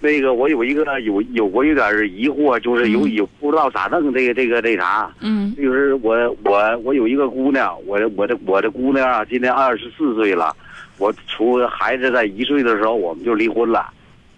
[0.02, 5.56] 那个，我有一个有有我有点疑惑，就是有有不知道咋弄这个这个那啥，嗯。
[5.56, 6.14] 就是我
[6.44, 10.54] 我我有一个姑娘，我的我的我的姑娘啊，今年二十四岁了，
[10.98, 13.90] 我除孩子在一岁的时候我们就离婚了，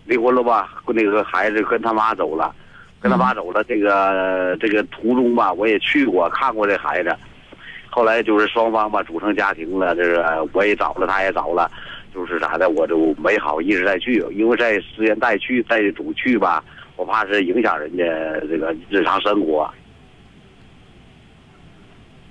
[0.06, 2.54] 离婚了吧，那个孩子跟他妈走了，
[3.00, 7.16] 跟他妈走了，这个这个途中吧，我也去过看过这孩子，
[7.94, 11.70] 后来就是双方吧组成家庭了，这个我也找了，他也找了。
[12.12, 16.64] 就是啥的，我就没好意思再去，因为在时间再去再主去吧，
[16.96, 18.04] 我怕是影响人家
[18.48, 19.72] 这个日常生活。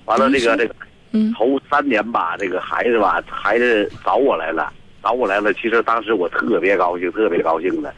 [0.04, 0.74] 完了，这个这个
[1.12, 5.52] 嗯头三年吧，这个孩子吧，孩子找我来了，找我来了。
[5.54, 7.92] 其实当时我特别高兴，特别高兴的，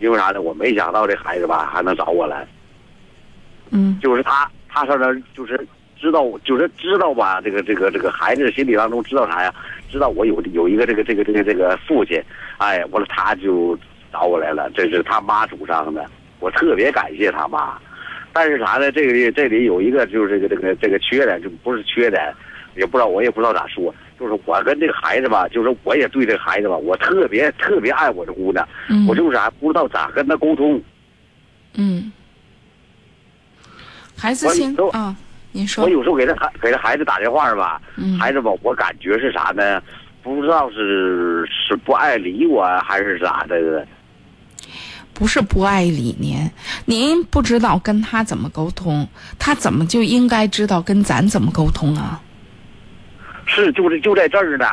[0.00, 0.40] 因为啥呢？
[0.40, 2.46] 我没想到这孩子吧还能找我来，
[3.70, 5.66] 嗯就是他，他上那儿就是
[6.04, 9.54] 知道，就是知道吧，这个这个这个孩子心里当中知道啥呀？
[9.90, 12.22] 知道我有有一个这个这个这个这个父亲，
[12.58, 13.78] 哎，完了他就
[14.12, 16.04] 找我来了，这是他妈主张的，
[16.40, 17.78] 我特别感谢他妈。
[18.34, 18.92] 但是啥呢？
[18.92, 22.30] 这个这里有一个就是这个这个这个缺点，就不是缺点，
[22.76, 30.82] 也不知道我也不知道咋说，就是我跟这个孩子吧，就是我也对这个孩子吧，我特别特别爱我这姑娘，嗯我就是啥不知道咋跟她沟通。
[31.76, 32.12] 嗯，
[34.16, 34.46] 孩子
[35.54, 39.80] 您说我，有时候给他孩给他孩子打电话吧，嗯孩子吧，我感觉是啥呢？
[40.20, 43.86] 不知道是是不爱理我还是咋的。
[45.12, 46.50] 不是不爱理您，
[46.86, 49.06] 您不知道跟他怎么沟通，
[49.38, 52.20] 他怎么就应该知道跟咱怎么沟通啊？
[53.46, 54.66] 是，就是就在这儿呢。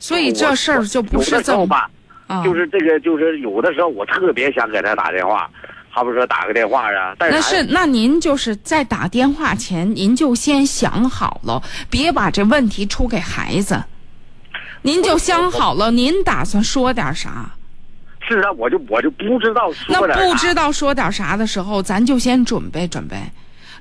[0.00, 1.88] 所以这事儿就不是这么的时候吧，
[2.26, 5.48] 啊，就是这个，就是有的时候我特别想给他打电话，
[5.92, 11.60] 好比说打个电话啊，但是那是那您就是在打电话前，您就先想好了，
[11.90, 13.82] 别把这问题出给孩子。
[14.82, 17.50] 您就想好了，您打算说点啥？
[18.20, 23.16] 是啊，我就我就不知道那说点啥不知道说点啥的时候，咱就先准备准备。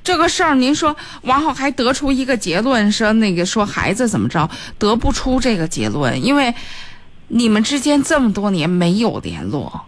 [0.03, 4.49] 这个事儿，您说完后还得出一个结论，说那个说孩子怎么着，
[4.79, 6.53] 得不出这个结论，因为
[7.27, 9.81] 你们之间这么多年没有联络，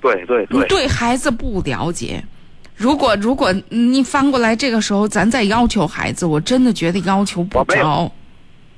[0.00, 2.22] 对对对，你对孩子不了解。
[2.76, 8.10] 如果如果你翻过来这个时候，咱再要求孩子，我真的觉得要求不着。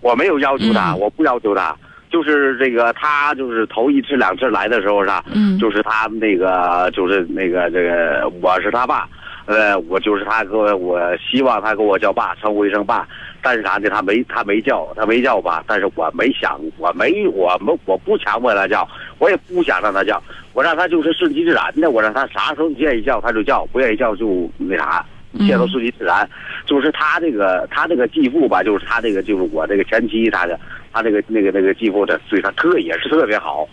[0.00, 1.76] 我没有要求他，嗯我不要求他，
[2.10, 5.24] 就是这个他就是头一次两次来的时候是吧？
[5.32, 9.08] 嗯就是他那个就是那个这个我是他爸，
[9.46, 13.06] 呃，我就是他给我，我希望他给我叫爸，称呼一声爸。
[13.44, 13.88] 但是啥呢？
[13.90, 20.20] 他没他没叫，他没叫爸，但是我没想，我没我们我不强迫他叫，我也不想让他叫，
[20.53, 25.05] 我让他就是顺其自然的，我让他啥时候愿意叫他就叫，不愿意叫就那啥。
[25.34, 26.28] 一切都顺其自然，
[26.66, 30.61] 就是他这个他这个继父吧，就是他这个就是我这个前妻，他的
[30.92, 33.66] 他这个那个那个继父的对他特也是特别好，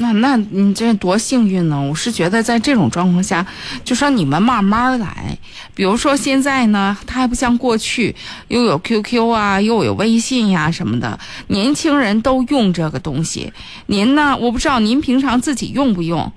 [0.00, 1.80] 那那你这多幸运呢！
[1.88, 3.44] 我是觉得在这种状况下，
[3.84, 5.36] 就说你们慢慢来。
[5.74, 8.14] 比如说现在呢，他还不像过去
[8.48, 11.18] 又有 QQ 啊，又有微信呀、什么的，
[11.48, 13.52] 年轻人都用这个东西。
[13.86, 16.32] 您呢，我不知道您平常自己用不用？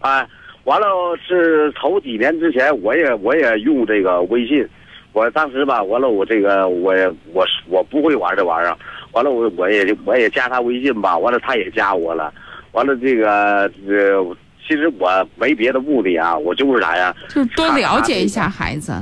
[0.00, 0.26] 哎，
[0.64, 0.86] 完了
[1.26, 4.66] 是头几年之前，我也我也用这个微信，
[5.12, 6.94] 我当时吧，完了我这个我
[7.32, 8.76] 我我不会玩这玩意儿，
[9.12, 12.32] 完了我我也我也加他微信吧，完了他也加我了，
[12.76, 14.36] 完了这个呃，
[14.68, 18.92] 其实我没别的目的啊，我就是啥呀，就是多了解一下孩子。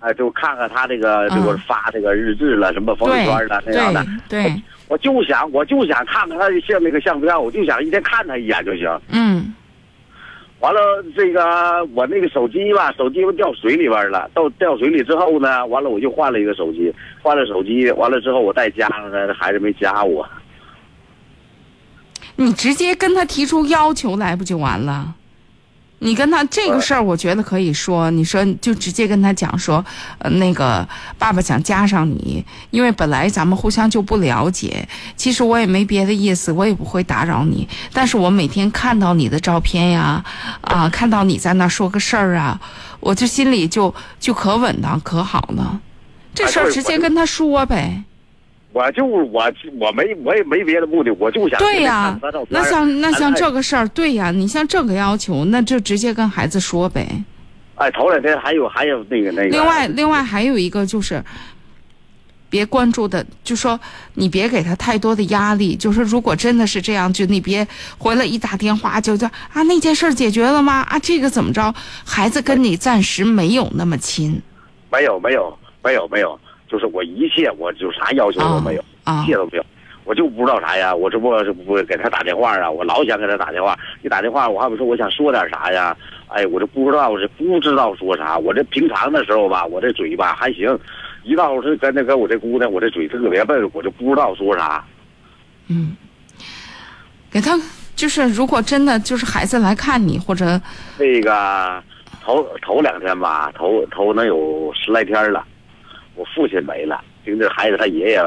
[0.00, 9.00] 哎，就看看他这个这个嗯发这个日志了，什么朋友对圈了那样的，对对，我就想我就想看看他像那个相片，我就想一天看他一眼就行。
[9.08, 9.54] 嗯
[10.60, 10.80] 完了，
[11.16, 14.30] 这个我那个手机吧，手机掉水里边了。
[14.34, 20.28] 到掉水里之后呢，完了我就换了一个手机，换了手机，完了之后我再加上他，这孩子没加我。
[22.36, 25.14] 你直接跟他提出要求来不就完了？
[26.04, 29.84] 你跟他这个事儿，我觉得可以说，你说就直接跟他讲说，
[30.18, 30.84] 呃，那个
[31.16, 40.24] 爸爸想加上你，因为本来咱们互相就不了解，其实我也没别的意思，我也不会打扰你，但是我每天看到你的照片呀，
[40.62, 42.60] 啊，看到你在那说个事儿啊，
[42.98, 45.80] 我就心里就就可稳当可好了，
[46.34, 48.02] 这事儿直接跟他说呗。
[48.72, 52.18] 我就我我没我也没别的目的，我就想对呀、
[52.48, 57.06] 那像那像哎这个事儿，对呀、你像这个要求，那就直接跟孩子说呗。
[57.74, 59.48] 哎，头两天还有还有那个那个。
[59.48, 61.22] 另外，另外还有一个就是，
[62.48, 63.78] 别关注的，就说
[64.14, 65.74] 你别给他太多的压力。
[65.74, 67.66] 就是如果真的是这样，就你别
[67.98, 70.86] 回来一打电话就叫啊那件事儿解决了吗？
[70.88, 71.74] 啊这个怎么着？
[72.04, 74.40] 孩子跟你暂时没有那么亲。
[74.90, 76.38] 没有没有没有没有，
[76.72, 79.64] 就是我一切我就啥要求都没有，啊一切都没有。
[80.04, 83.78] 我就不知道啥呀，我这不是不给他打电话啊，我老想给他打电话。
[84.02, 85.94] 一打电话，我还不说我想说点啥呀？
[86.28, 88.36] 哎，我这不知道，我这不知道说啥。
[88.38, 90.76] 我这平常的时候吧，我这嘴吧还行，
[91.22, 94.82] 一到是跟那个我这姑娘，我这嘴特别笨，我就不知道说啥。
[95.68, 95.94] 嗯，
[97.30, 97.56] 给他
[97.94, 100.60] 就是，如果真的就是孩子来看你，或者
[100.98, 101.80] 那个
[102.24, 105.44] 头头两天吧，头头能有十来天了，
[106.14, 108.22] 我父亲没了，听这孩子他爷爷，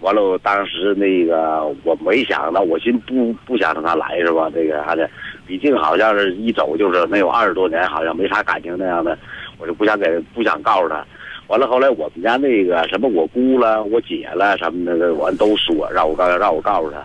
[0.00, 4.50] 完了当时那个我没想到，我寻不不想让他来是吧？
[4.52, 5.08] 这个啥的，
[5.46, 9.16] 毕竟好像是一走就是能有二十多年，好像没啥感情那样的，
[9.58, 11.04] 我就不想给不想告诉他。
[11.46, 16.98] 完了后来我们家那个什么我姑了、我姐了什么的，完都说让我告让我告诉他。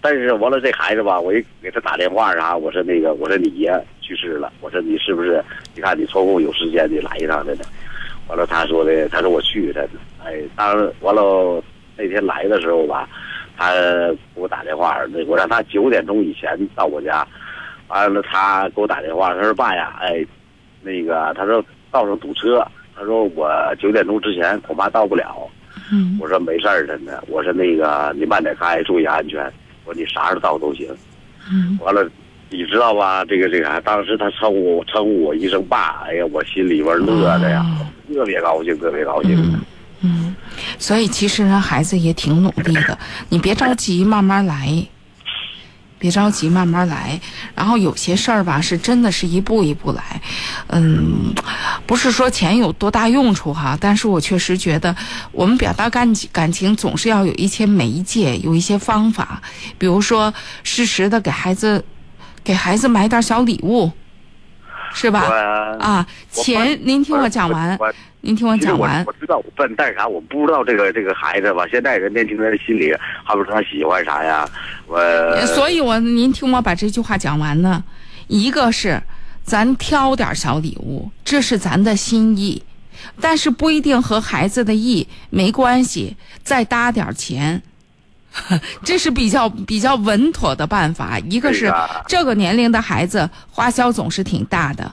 [0.00, 5.42] 但是完了，这孩子吧，我一给他打电话啥，我说那个，我说你爷去世了，我说你是不是？
[5.74, 7.64] 你看你抽空有时间你来一趟的呢？
[8.28, 10.00] 完了，他说的，他说我去他呢。
[10.24, 11.62] 哎，当完了
[11.96, 13.08] 那天来的时候吧，
[13.56, 13.72] 他
[14.34, 17.26] 给我打电话，那我让他九点钟以前到我家。
[17.88, 20.24] 完了，他给我打电话，他说爸呀，哎，
[20.82, 22.66] 那个他说道上堵车，
[22.96, 25.46] 他说我九点钟之前恐怕到不了。
[25.92, 27.22] 嗯我说没事儿，真的。
[27.28, 29.44] 我说那个你慢点开，注意安全。
[29.84, 30.88] 我说你啥时候到都行。
[31.52, 32.08] 嗯完了，
[32.54, 33.24] 你知道吧？
[33.24, 37.66] 这个这个，当时他称呼我称呼我一声爸，哎呀，我心里边乐的呀，
[38.14, 39.34] 特别高兴，特别高兴。
[39.36, 39.60] 嗯
[40.02, 40.36] 嗯，
[40.78, 42.96] 所以其实人孩子也挺努力的，
[43.28, 44.86] 你别着急，慢慢来。
[45.98, 47.18] 别着急，慢慢来。
[47.54, 50.20] 然后有些事儿吧，是真的是一步一步来。
[50.68, 51.32] 嗯，
[51.86, 54.94] 不是说钱有多大用处哈，但是我确实觉得，
[55.32, 59.40] 我们表达感情感情总是要有一些媒介，有一些方法。
[59.78, 61.82] 比如说，适时的给孩子
[62.44, 63.90] 给孩子买点小礼物，
[64.92, 65.20] 是吧？
[65.80, 67.76] 啊，钱，您听我讲完，
[68.20, 69.12] 您听我讲完我。
[69.14, 74.46] 知道我笨，但是啥，我不知道这个这个孩子吧，现在人年轻人心里，还不知道他喜欢啥呀？
[74.86, 77.82] 我所以我您听我把这句话讲完呢。
[78.28, 79.02] 一个是
[79.42, 82.62] 咱挑点小礼物，这是咱的心意，
[83.20, 87.62] 但是不一定和孩子的意没关系，再搭点钱。
[88.84, 91.18] 这是比较比较稳妥的办法。
[91.30, 91.72] 一个是
[92.06, 94.92] 这个年龄的孩子花销总是挺大的，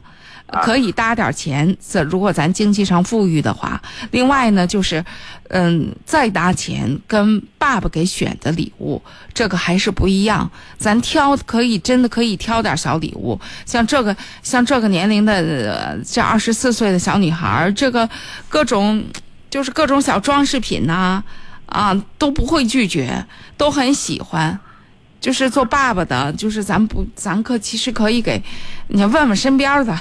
[0.63, 1.75] 可以搭点钱。
[1.89, 3.81] 这如果咱经济上富裕的话，
[4.11, 5.03] 另外呢就是，
[5.49, 9.01] 嗯，再搭钱跟爸爸给选的礼物，
[9.33, 10.49] 这个还是不一样。
[10.77, 18.07] 咱挑可以真的可以挑点小礼物，像这个像这个年龄的呃这二十四岁的小女孩，这个
[18.47, 19.03] 各种
[19.49, 21.23] 就是各种小装饰品呐、啊，
[21.71, 23.25] 啊都不会拒绝，
[23.57, 24.59] 都很喜欢。
[25.19, 28.41] 就是做爸爸的，就是咱不，咱可其实可以给，
[28.87, 29.99] 你问问身边的，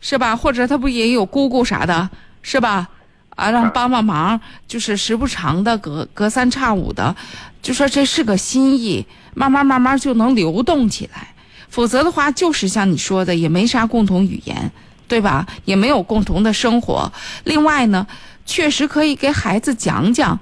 [0.00, 0.34] 是吧？
[0.34, 2.08] 或者他不也有姑姑啥的，
[2.42, 2.88] 是吧？
[3.36, 7.14] 啊，让帮帮忙，就是时不常的隔隔三差五的，
[7.60, 11.34] 就说这是个心意，慢慢慢慢就能流动起来。
[11.68, 14.72] 否则的话，就是像你说的，也没啥共同语言，
[15.06, 15.46] 对吧？
[15.66, 17.12] 也没有共同的生活。
[17.44, 18.06] 另外呢，
[18.46, 20.38] 确实可以给孩子讲讲，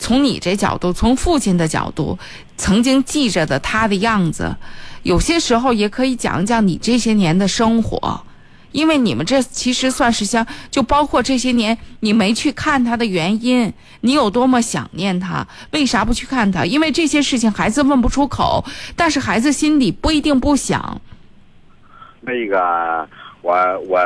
[0.00, 2.18] 从你这角度，从父亲的角度，
[2.56, 4.56] 曾经记着的他的样子，
[5.04, 8.22] 有些时候也可以讲讲你这些年的生活。
[8.72, 13.72] 因为你们这其实算是像，就包括这些年你没去看他的原因，
[14.02, 16.64] 你有多么想念他，为啥不去看他？
[16.64, 21.00] 因为这些事情孩子问不出口，但是孩子心里不一定不想。
[22.20, 23.08] 那个
[23.42, 23.54] 我
[23.88, 23.98] 我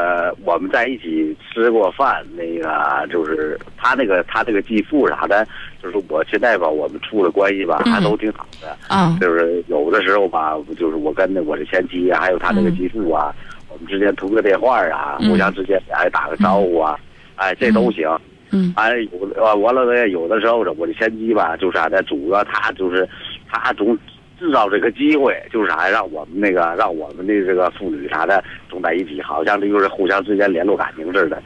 [0.45, 5.47] 我们在一起吃过饭，那个就是他那个他这个继父啥的，
[5.83, 8.77] 就是我现在吧，我们处的关系吧，还都挺好的。
[8.91, 13.35] 嗯就是有的时候吧，就是我跟那我的前妻啊，还有他那个继父啊，
[13.69, 15.31] 我们之间通个电话啊，嗯。
[15.31, 16.97] 互相之间哎打个招呼啊，
[17.37, 18.09] 哎这都行。
[18.53, 23.09] 嗯，哎，有完了呢，有的时候我的前妻吧，就是啥的，主要他就是
[23.51, 23.99] 他总
[24.45, 31.43] 制造这个机会，就是啥让我们那个让我们的这个妇女啥的总在一起，好像这就是互相之间联络感情似的。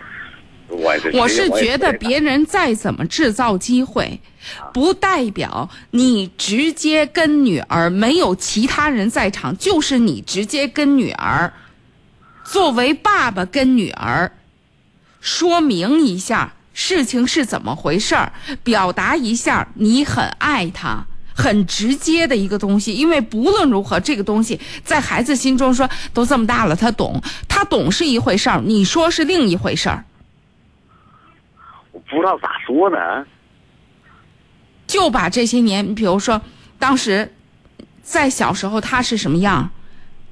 [0.66, 4.20] 我这我是觉得别人再怎么制造机会，
[4.74, 11.52] 不代表你直接跟女儿没有其他人在场，就是你直接跟女儿，
[12.44, 14.32] 作为爸爸跟女儿
[15.20, 18.32] 说明一下事情是怎么回事儿，
[18.64, 21.06] 表达一下你很爱她。
[21.38, 30.04] 很直接的一个东西，因为不论如何，这个东西在孩子心中说都这么大了，他懂，他懂是一回事儿，你说是另一回事儿。
[31.92, 32.98] 我不知道咋说呢。
[34.88, 36.40] 就把这些年，比如说
[36.76, 37.32] 当时
[38.02, 39.70] 在小时候他是什么样，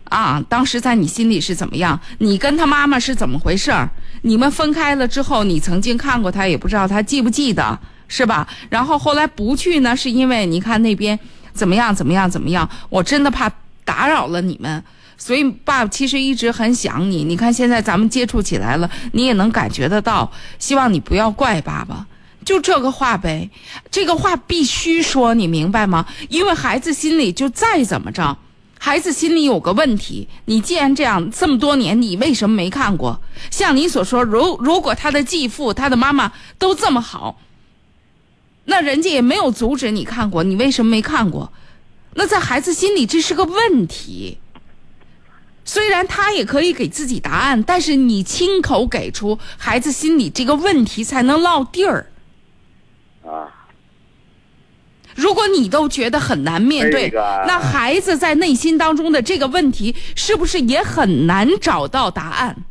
[0.05, 2.01] 啊，当时在你心里是怎么样？
[2.19, 3.89] 你跟他妈妈是怎么回事儿？
[4.23, 7.79] 你们分开了之后，你曾经看过他，也不知道他记不记得，
[8.09, 8.47] 是吧？
[8.69, 11.19] 然后后来不去呢，是因为你看那边
[11.53, 12.69] 怎么样怎么样怎么样？
[12.89, 13.51] 我真的怕
[13.85, 14.83] 打扰了你们，
[15.17, 17.25] 所以爸爸其实一直很想你。
[17.25, 20.31] 你看现在咱们接触起来了，你也能感觉得到。
[20.59, 22.07] 希望你不要怪爸爸。
[22.45, 23.51] 就这个话呗，
[23.91, 26.07] 这个话必须说，你明白吗？
[26.29, 28.39] 因为孩子心里就再怎么着，
[28.79, 30.29] 孩子心里有个问题。
[30.45, 33.21] 你既然这样这么多年，你为什么没看过？
[33.51, 37.37] 像你所说，如如果他的继父、他的妈妈都这么好，
[38.67, 41.53] 那人家也没有阻止你看过，你为什么没看过？
[42.15, 44.39] 那在孩子心里这是个问题。
[45.65, 52.13] 虽然他也可以给自己答案，但是你亲口给出，孩子心里这个问题才能落地儿。
[53.25, 53.67] 啊，
[55.17, 62.65] 如果你都觉得很难面对，这个那孩子在内心当中的这个问题，是不是也很难找到答案？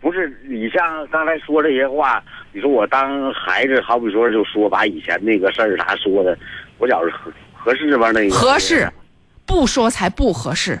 [0.00, 2.22] 不是你像刚才说这些话，
[2.52, 6.36] 你说我当孩子，好比说就说把以前那个事儿啥说的，
[6.78, 8.10] 我觉着合合适吗？
[8.10, 8.90] 那个合适，
[9.44, 10.80] 不说才不合适，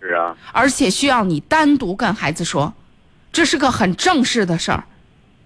[0.00, 2.74] 是啊，而且需要你单独跟孩子说，
[3.32, 4.84] 这是个很正式的事儿。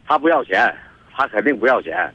[0.05, 0.75] 他不要钱，
[1.15, 2.13] 他肯定不要钱。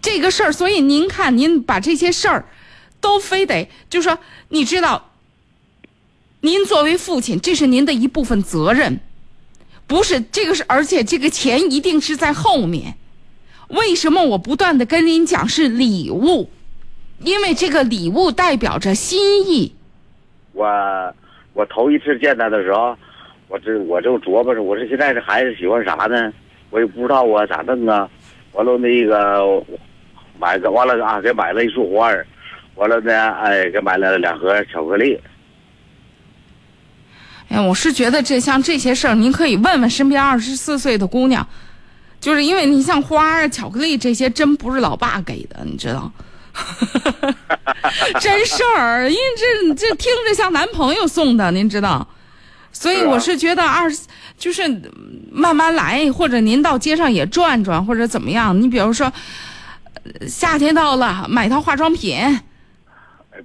[0.00, 2.44] 这个事儿，所以您看，您把这些事儿
[3.00, 4.16] 都非得就说，
[4.50, 5.10] 你知道，
[6.42, 9.00] 您作为父亲，这是您的一部分责任，
[9.86, 12.94] 不是这个是，而且这个钱一定是在后面。
[13.68, 16.50] 为什么我不断的跟您讲是礼物？
[17.20, 19.74] 因为这个礼物代表着心意。
[20.52, 20.66] 我
[21.54, 22.96] 我头一次见他的时候，
[23.48, 26.32] 我这我就琢磨着，我说现在这孩子喜欢啥呢？
[26.70, 28.08] 我也不知道啊，咋弄啊？
[28.52, 29.62] 完了那个
[30.38, 32.26] 买个完了啊，给买了一束花儿，
[32.74, 35.18] 完了呢，哎，给买了两盒巧克力。
[37.48, 41.46] 哎，我是觉得这像这些事儿，您可以问问身边二十四岁的姑娘，
[42.20, 46.10] 就是因为你像花儿、巧克力这些，真不是老爸给的，你知道。
[48.18, 52.06] 真事儿，因为这这听着像男朋友送的，您知道，
[52.72, 54.00] 所以我是觉得二十
[54.38, 54.66] 就是
[55.30, 58.58] 慢慢来，或者您到街上也转转，或者怎么样。
[58.58, 59.12] 你比如说，
[60.02, 62.42] 呃夏天到了，买套化妆品，哎，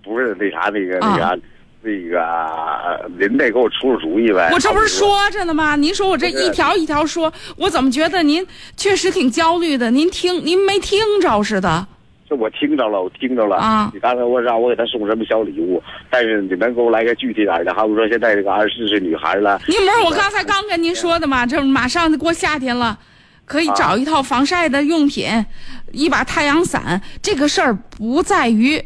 [0.02, 1.40] 不是那啥那个那个、
[1.84, 4.52] 那个，您得给我出出主意呗。
[4.54, 5.76] 我这不是说着呢吗？
[5.76, 8.46] 您说我这一条一条说，我怎么觉得您
[8.78, 9.90] 确实挺焦虑的？
[9.90, 11.88] 您听，您没听着似的。
[12.30, 13.58] 这我听着了，我听着了。
[13.58, 17.74] 啊你刚才我让我给他送什么小礼物，但是你能给我来个具体点儿的？
[17.74, 21.46] 好比说现在这个二十四岁女孩了，您不是我刚才刚跟您说的吗？
[21.46, 22.98] 这马上就过夏天了，
[23.46, 25.46] 可以找一套防晒的用品，
[25.92, 27.02] 一把太阳伞。
[27.22, 28.82] 这个事儿不在于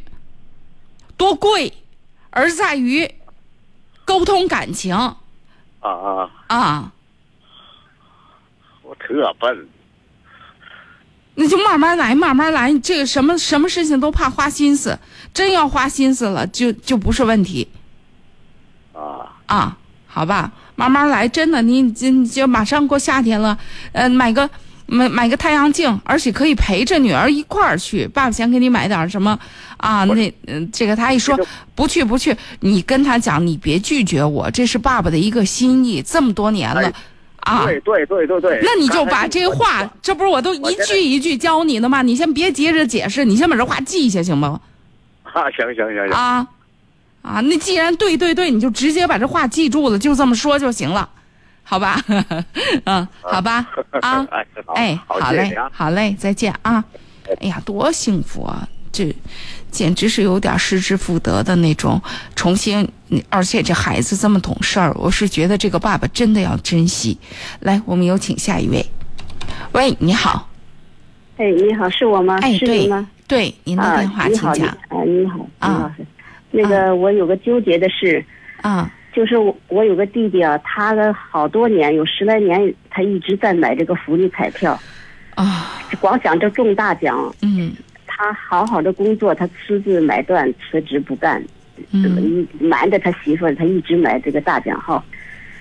[1.18, 1.72] 多贵，
[2.36, 3.10] 而在于
[4.04, 5.18] 沟通感情啊
[5.80, 6.92] 啊，啊。
[8.84, 9.70] 我特笨。
[11.36, 12.78] 那就慢慢来，慢慢来。
[12.80, 15.00] 这个什么什么事情都怕花心思，
[15.34, 17.68] 真要花心思了，就就不是问题
[18.94, 19.78] 啊啊。
[20.08, 23.58] 好吧，慢慢来，真的，你你你就马上过夏天了，
[23.92, 24.50] 呃，买个
[24.88, 28.08] 买买个太阳镜，而且可以陪着女儿一块儿去。
[28.08, 29.38] 爸爸想给你买点什么
[29.78, 30.04] 啊？
[30.06, 31.38] 那嗯、这个他一说
[31.74, 36.82] 不去不去，你跟他讲，你别拒绝我，这是爸爸的一个心意，这么多年了。
[36.82, 36.94] 哎
[37.40, 38.60] 啊，对对对对对。
[38.64, 42.02] 那你就把这话，这不是我都一句一句教你的吗？
[42.02, 44.60] 你先别急着解释，你先把这话记一下行吗？
[45.24, 46.12] 啊，行行行行。
[46.12, 46.48] 啊
[47.22, 51.08] 啊，那既然对对对，你就直接把这话记住了，就这么说就行了，
[51.68, 52.00] 好吧？
[52.86, 53.68] 嗯，好吧
[54.02, 56.84] 啊， 哎好哎，好好嘞好嘞，再见啊！
[57.42, 58.68] 哎呀，多幸福啊！
[58.92, 59.14] 这
[59.72, 62.00] 简直是有点失之复得的那种
[62.36, 62.88] 重新，
[63.30, 67.18] 而且这孩子这么懂事儿，我是觉得这个爸爸真的要珍惜。
[67.62, 68.86] 来，我们有请下一位。
[69.74, 70.48] 喂，你好，
[71.38, 72.38] 哎，你好，是我吗？
[72.42, 73.10] 哎，对吗？
[73.28, 74.68] 对，您的啊，电话，请讲。
[74.68, 75.94] 啊，你好，啊。
[76.52, 78.24] 那个，我有个纠结的事，
[78.62, 84.78] 啊就是我我有个弟弟啊，他的好多年，有十来年，他一直在买这个福利彩票，
[85.36, 87.34] 啊，光想着中大奖。
[87.42, 87.72] 嗯
[88.06, 91.44] 他好好的工作，他私自买断，辞职不干，
[91.92, 95.04] 嗯瞒着他媳妇儿，他一直买这个大奖号，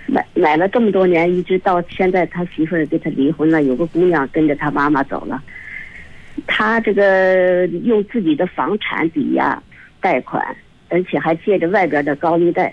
[0.07, 5.43] 买买了这么多年，一直到现在，他媳妇儿跟他离婚了，有个姑娘跟着他妈妈走了。
[6.47, 9.61] 他这个用自己的房产抵押
[10.01, 10.45] 贷款，
[10.89, 12.73] 而且还借着外边的高利贷，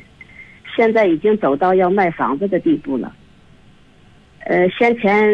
[0.75, 3.13] 现在已经走到要卖房子的地步了。
[4.45, 5.29] 呃，先前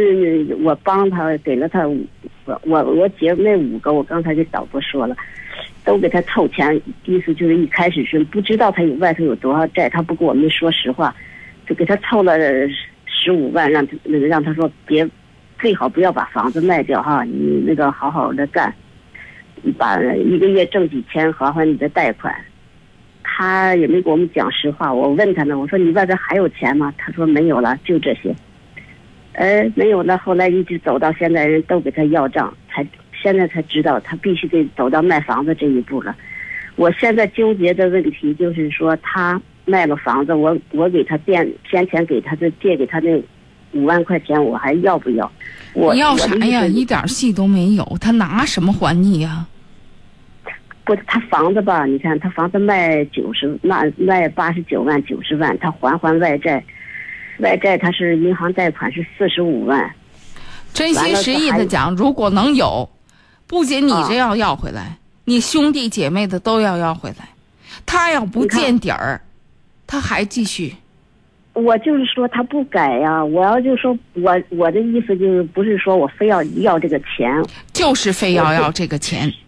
[0.63, 5.15] 我帮他给了他，我我我姐那五个，我刚才给导播说了，
[5.85, 11.15] 都给他凑钱，意思就是一开始是不知道他有外头有多少债，他不跟我们说实话，
[11.65, 12.37] 就给他凑了
[13.05, 15.07] 十五万，让他那个让他说别，
[15.57, 18.73] 最好不要把房子卖掉哈，你那个好好的干，
[19.77, 22.35] 把一个月挣几千还还你的贷款。
[23.39, 26.91] 他也没给我们讲实话，我问他呢，我说你外边还有钱吗？
[26.97, 28.33] 他说没有了，就这些。
[29.33, 30.17] 呃，没有了。
[30.17, 32.83] 后来一直走到现在，人都给他要账，才
[33.13, 36.15] 现在才知道他必须得走到卖房子这一步了。
[36.77, 43.23] 我现在纠结的问题就是说，他卖了房子，我我给他垫先前给他的借给他那
[43.71, 45.31] 五万块钱，我还要不要？
[45.75, 46.65] 我你要啥呀？
[46.65, 49.45] 一点戏都没有，他拿什么还你呀？
[50.87, 51.85] 不他房子吧？
[51.85, 56.63] 你看他房子卖九十，卖卖八十九万、九十万，他还还外债，
[57.39, 59.93] 外债他是银行贷款是四十五万。
[60.73, 62.89] 真心实意的讲，如果能有，
[63.47, 67.27] 不仅你这要要回来，你兄弟姐妹的都要要回来。
[67.85, 69.21] 他要不见底儿，
[69.85, 70.73] 他还继续。
[71.53, 79.31] 我就是说他不改呀、我要就说我我的意思就是不是说我非要要这个钱，就是非要要这个钱。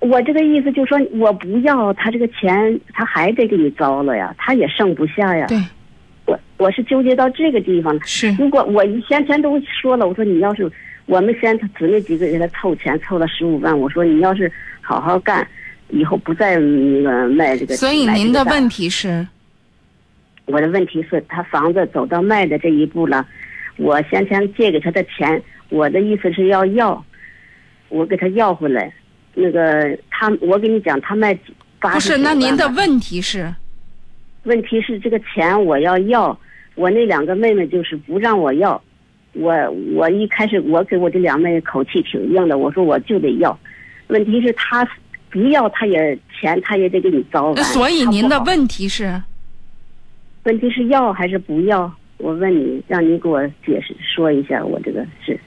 [0.00, 5.46] 我这个意思就是说我不要他这个钱，他还得给你糟了呀，他也剩不下呀。
[5.48, 5.58] 对，
[6.24, 8.00] 我我是纠结到这个地方了。
[8.04, 10.70] 是，如果我先前都说了，我说你要是
[11.06, 15.44] 我们先姊妹几个给他凑钱，凑了十五万，我说你要是好好干，
[15.88, 17.74] 以后不再那个卖这个。
[17.74, 19.26] 所以您的问题是，
[20.46, 23.26] 我的问题是，他房子走到卖的这一步了，
[23.76, 27.04] 我先前借给他的钱，我的意思是要要，
[27.88, 28.92] 我给他要回来。
[29.40, 31.32] 那个他，我跟你讲，他卖
[31.78, 32.18] 八不是？
[32.18, 33.54] 那您的问题是？
[34.42, 36.36] 问题是这个钱我要要，
[36.74, 38.82] 我那两个妹妹就是不让我要，
[39.34, 39.54] 我
[39.94, 43.56] 我一开始我给我这两妹妹口气挺硬的，我说我就得要，
[44.08, 44.88] 问题是他
[45.30, 47.64] 不要，他也钱他也得给你糟完。
[47.64, 49.22] 所以您的问题是？
[50.44, 51.92] 问题是要还是不要？
[52.16, 55.38] 我问你，让你给我解释说一下，我这个是，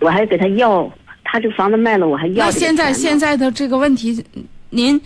[0.00, 0.92] 我还给他要，
[1.30, 4.24] 他这个房子卖了，我还要那现在现在的这个问题，
[4.70, 4.98] 您，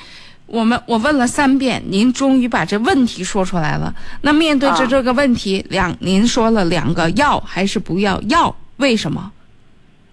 [0.46, 3.92] 我们我问了三遍，您终于把这问题说出来了。
[4.20, 8.20] 那面对着啊这个问题，两您说了两个要还是不要？
[8.28, 9.32] 要为什么？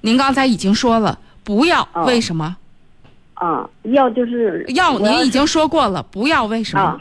[0.02, 2.58] 您刚才已经说了不要，哦为什么？
[3.36, 6.82] 啊，要就是要您已经说过了，不要为什么？
[6.82, 6.98] 啊，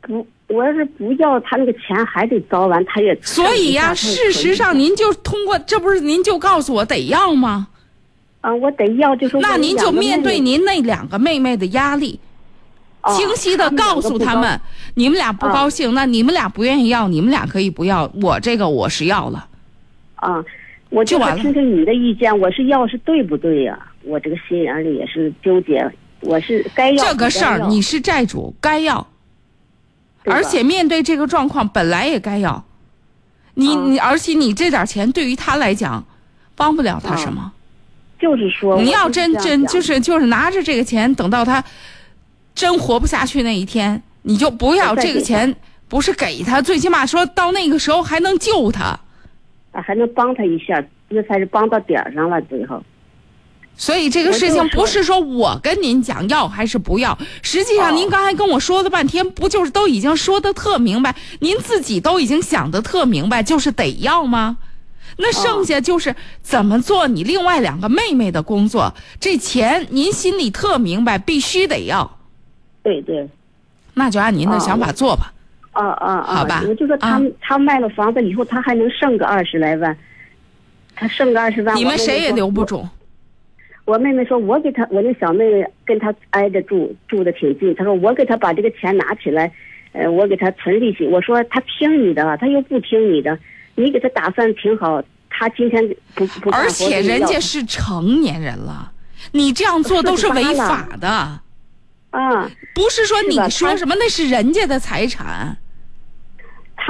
[0.00, 7.68] 不，我要是不要他那个钱还得糟完，他也所以呀，事实上您就通过，这不是您就告诉我得要吗？
[8.42, 12.20] 啊，我得要，就说我那您就面对您那两个妹妹的压力，
[13.02, 14.60] 哦清晰的告诉他们，
[14.94, 19.46] 你们俩不高兴，那你们俩不愿意要，你们俩可以不要，我这个我是要了。
[20.16, 20.44] 啊，
[20.90, 25.88] 我就想听听你的意见，我是要是对不对呀、我这个心眼里也是纠结，
[26.20, 29.06] 我是该要这个事儿你是债主，该要，
[30.24, 32.64] 而且面对这个状况本来也该要。
[33.54, 36.02] 你嗯你，而且你这点钱对于他来讲，
[36.56, 37.52] 帮不了他什么。
[38.18, 41.62] 就是说，你要真真就是就是拿着这个钱，等到他
[42.54, 45.54] 真活不下去那一天，你就不要这个钱，
[45.88, 48.98] 不是给他，最起码说到那个时候还能救他。
[49.72, 52.40] 啊，还能帮他一下，这才是帮到点儿上了。
[52.42, 52.82] 最后，
[53.76, 64.58] 所以这个事情不是说我跟您讲要还是不要，实际上哦您刚才跟我说了半天，不就是都已经说的特明白，您自己都已经想的特明白，就是得要吗？
[65.18, 72.18] 那剩下就是怎么做你另外两个妹妹的工作，这钱您心里特明白，必须得要，
[72.82, 73.28] 对对，
[73.94, 75.32] 那就按您的哦想法做吧。
[75.72, 76.34] 啊啊啊！
[76.36, 79.96] 好吧我就说他、啊他卖了房子以后，他还能剩个二十来万，
[80.94, 82.64] 他剩个二十万，你们谁也留不。
[82.64, 82.86] 住。
[83.84, 87.74] 我妹妹说，我给她，我那小妹妹跟她挨着住，住的挺近。
[87.74, 89.52] 她说我给她把这个钱拿起来，
[89.92, 91.04] 呃，我给她存利息。
[91.06, 93.38] 我说她听你的，她又不听你的，
[93.74, 95.82] 你给她打算挺好，她今天
[96.14, 98.92] 不不 而且人家是成年人了，
[99.32, 101.08] 你这样做都是违法的。
[102.10, 105.56] 啊，不是说你说什么那是人家的财产。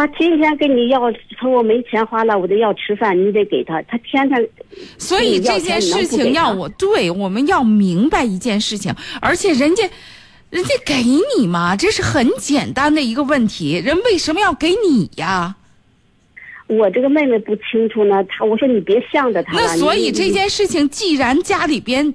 [0.03, 1.01] 他今天跟你要，
[1.41, 3.81] 说我没钱花了，我得要吃饭，你得给他。
[3.83, 4.49] 他天天，
[4.99, 9.89] 所以这件事情要我对我们要明白一件事情，而且人家，
[10.51, 11.05] 人家给
[11.39, 15.55] 你嘛，这是很简单的一个问题，人为什么要给你呀？
[16.67, 18.25] 我这个妹妹不清楚呢。
[18.25, 19.53] 他我说你别向着他。
[19.53, 22.13] 那所以这件事情，既然家里边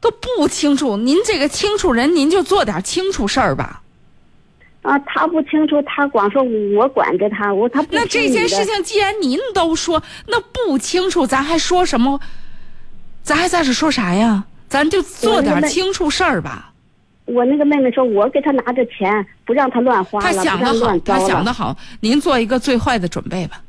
[0.00, 3.84] 都不清楚，您这个清楚人，您就做点清楚事儿吧。
[4.86, 6.42] 啊，他不清楚，他光说
[6.76, 12.20] 我管着他，我他不那这件事情既然您都说，那不清楚，咱还说什么？
[13.22, 14.44] 咱还在这说啥呀？
[14.68, 16.72] 咱就做点清楚事儿吧。
[17.24, 21.44] 我那个妹妹说，我给他拿着钱，不让他乱花他想的好他想。
[21.44, 23.60] 的好，您做一个最坏的准备吧。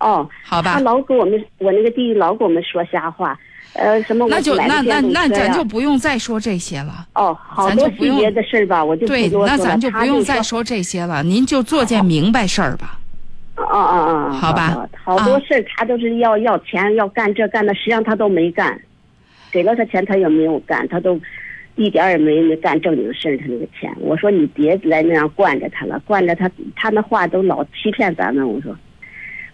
[0.00, 3.38] 哦，好吧他老给我们，我那个弟弟老给我们说瞎话，
[3.74, 7.06] 呃，什么那就那那那咱就不用再说这些了。
[7.14, 9.28] 哦，好多咱就不用细节的事儿吧，我就对。
[9.28, 12.98] 那咱就不用再说说这些了，您就做件明白事儿吧。
[13.56, 18.80] 哦哦哦，好吧啊好多事儿他都是要要钱，要干这干那，实际上他都没干，
[19.50, 21.20] 给了他钱他也没有干，他都
[21.74, 23.36] 一点儿也没没干正经事儿。
[23.36, 28.48] 他那个钱，我说你别来那样惯着他了，惯着他，他那话都老欺骗咱们。
[28.48, 28.74] 我说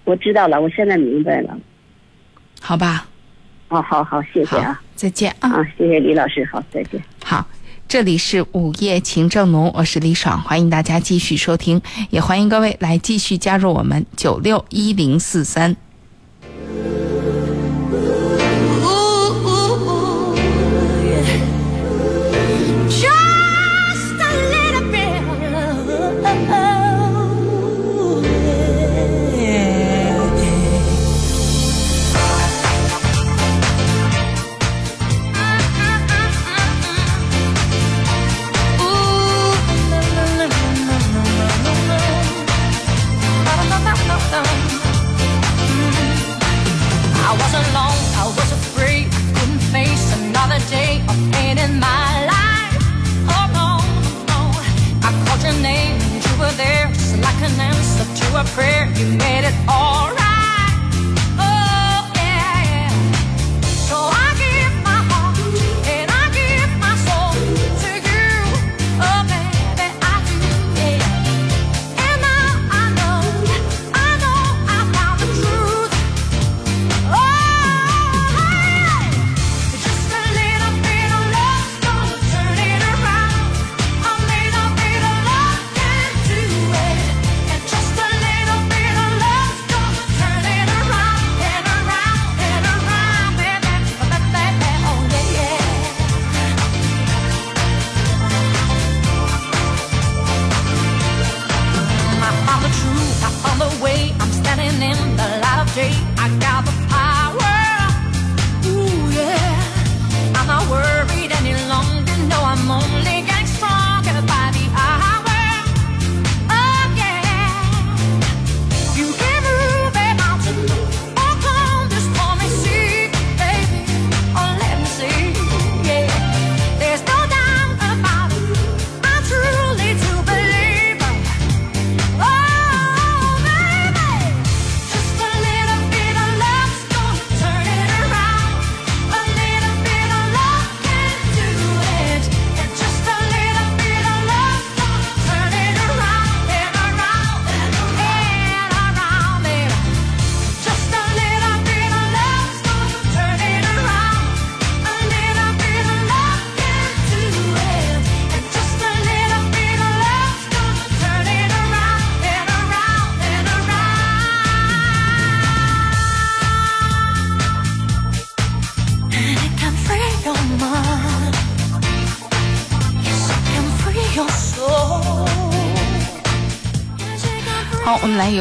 [0.05, 1.59] 我知道了，我现在明白了。
[2.61, 3.07] 好吧，
[3.69, 5.51] 好好好，谢谢啊，再见啊。
[5.51, 7.03] 啊，谢谢李老师，好，再见。
[7.25, 7.47] 好，
[7.89, 15.77] 这里是午夜情正浓，我是李爽，欢迎大家继续收听，也欢迎各位来继续加入我们九六一零四三。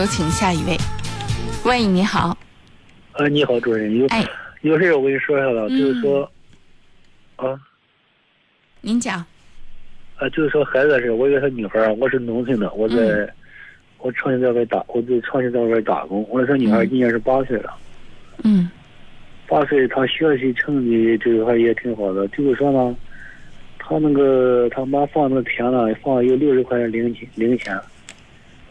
[0.03, 0.77] 有请下一位。
[1.63, 2.37] 喂，你好，
[3.13, 4.21] 呃，你好，主任，有、哎。
[4.59, 6.29] 有事我跟你说一下子，就是说，
[7.37, 7.57] 啊，
[8.81, 9.23] 您讲。
[10.17, 13.29] 啊，就是说孩子的事，我有个小女孩儿，我是农村的，我在、嗯。
[13.99, 17.73] 我长期在外打，我在长期在外打工，我那小女孩今年是八岁了，
[18.43, 18.69] 嗯。
[19.47, 22.93] 八岁，她学习成绩这个还也挺好的，就是说呢，
[23.79, 27.79] 她那个她妈放那个钱呢，放有六十块钱零钱零钱，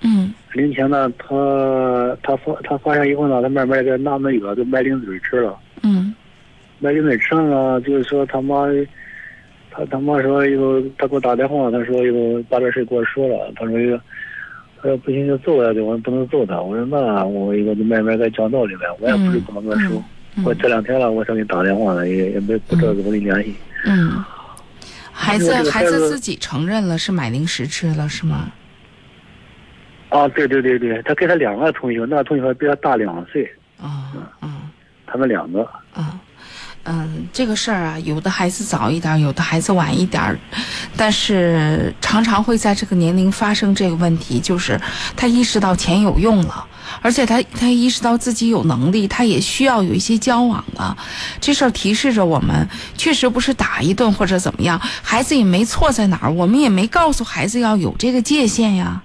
[0.02, 5.56] 嗯零钱呢，他他发他发现以后呢，他慢慢的拿那个就买零嘴吃了。
[5.82, 6.14] 嗯
[6.78, 8.66] 买零嘴吃了，就是说他妈，
[9.70, 13.96] 他他妈说以后他给我打电话，他说以后把这事给我说了，他说一个，
[14.78, 16.60] 他说不行就揍他，我不能揍他。
[16.60, 20.02] 我说那我一个就慢慢给讲道理呗，我也不是怎么跟他说。
[20.44, 23.54] 我这两天了，我想给你打电话了，也也没不知道怎么跟你联系。
[23.84, 24.24] 嗯，
[25.12, 28.50] 孩子孩子自己承认了是买零食吃了是吗？
[30.12, 33.50] 啊，对对对对，他跟他两个同学，那个同学比他大两岁。
[33.80, 34.12] 啊
[34.42, 34.68] 嗯，
[35.06, 35.62] 他们两个。
[35.94, 36.20] 啊，
[36.84, 40.38] 嗯，这个事儿啊，有的孩子早一点儿，有的孩子晚一点儿，
[40.96, 44.78] 但是常常会在这个年龄发生这个问题，就是
[45.16, 46.64] 他意识到钱有用了，
[47.00, 50.94] 而且他他意识到自己有能力，他也需要有一些交往了。
[51.40, 52.68] 这事儿提示着我们，
[52.98, 59.02] 确实不是打一顿或者怎么样，孩子也没错在哪儿，我们也没告诉孩子要有这个界限呀。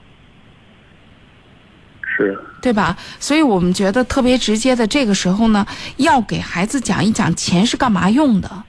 [2.18, 2.98] 是对吧？
[3.20, 5.66] 所以我们觉得特别直接的，这个时候呢，
[5.98, 8.64] 要给孩子讲一讲钱是干嘛用的，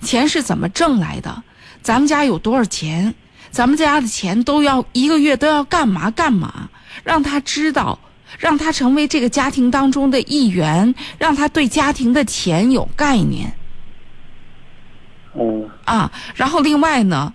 [0.00, 1.42] 钱是怎么挣来的，
[1.82, 3.14] 咱们家有多少钱，
[3.50, 6.70] 咱们家的钱都要一个月都要干嘛干嘛，
[7.04, 7.98] 让他知道，
[8.38, 13.54] 让他成为这个家庭当中的一员，让他对家庭的钱有概念。
[15.34, 17.32] 嗯啊，然后另外呢，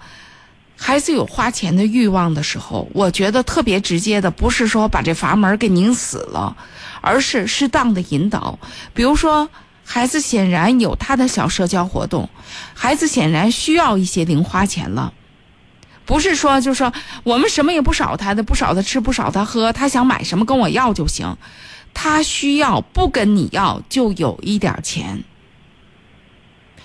[0.86, 6.56] 孩子有花钱的欲望的时候，我觉得特别直接的，不是说把这阀门给拧死了，
[7.02, 8.60] 而是适当的引导。
[8.94, 9.50] 比如说，
[9.84, 12.30] 孩子显然有他的小社交活动，
[12.76, 15.12] 孩子显然需要一些零花钱了。
[16.06, 16.94] 不是说就说
[17.24, 21.36] 我们什么也不少他的，不少他吃，不少他喝，他想买什么跟我要就行。
[21.96, 25.24] 他需要不跟你要就有一点钱。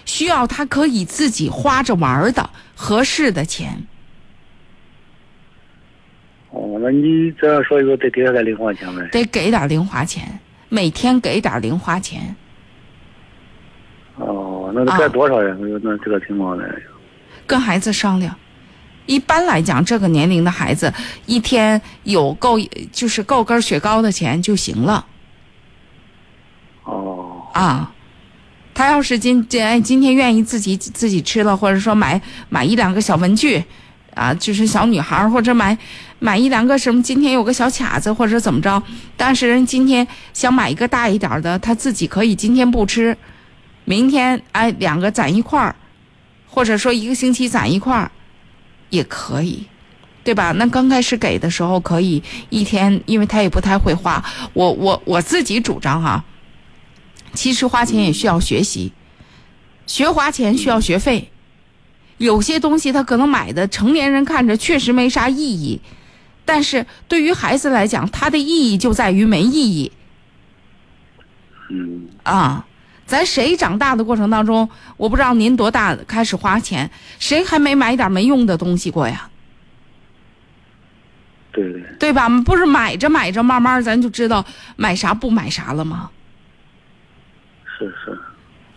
[0.07, 3.87] 需要他可以自己花着玩的合适的钱。
[6.51, 9.09] 哦，那你这样说以后得给他点零花钱呗？
[9.13, 12.35] 得给点零花钱，每天给点零花钱。
[14.17, 15.57] 哦，那得该多少呀？
[15.61, 16.65] 那那这个情况呢？
[17.47, 18.35] 跟孩子商量。
[19.07, 20.93] 一般来讲，这个年龄的孩子
[21.27, 22.59] 一天有够
[22.93, 25.07] 就是够根雪糕的钱就行了。
[26.85, 27.43] 哦。
[27.55, 27.93] 啊。
[28.73, 32.19] 他要是今今今天愿意自己自己吃了，或者说买
[32.49, 33.63] 买一两个小文具，
[34.15, 35.77] 啊，就是小女孩或者买
[36.21, 38.81] 买一两个什么，今天有个小卡子或者怎么着，
[39.17, 43.17] 但是人今天想买一个大一点的，他自己可以今天不吃，
[43.87, 45.75] 明天哎两个攒一块儿，
[46.47, 48.13] 或者说一个星期攒一块儿，
[48.91, 49.67] 也可以，
[50.23, 50.53] 对吧？
[50.53, 54.23] 那刚开始给的时候可以一天，因为他也不太会花，
[54.53, 56.25] 我我我自己主张哈。
[57.33, 58.93] 其实花钱也需要学习，
[59.87, 61.31] 学花钱需要学费。
[62.19, 65.81] 有些东西他可能买的成年人看着确实没啥意义，
[66.45, 69.93] 但是对于孩子来讲，它的意义就在于没意义。
[71.69, 72.09] 嗯。
[72.23, 72.67] 啊，
[73.07, 79.29] 咱谁长大的过程当中，我不知道您多大开始花钱，谁还没买点没用的东西过呀？
[81.53, 81.83] 对对。
[81.99, 82.29] 对吧？
[82.45, 84.45] 不是买着买着，慢慢咱就知道
[84.77, 86.11] 买啥不买啥了吗？
[87.79, 88.21] 是是，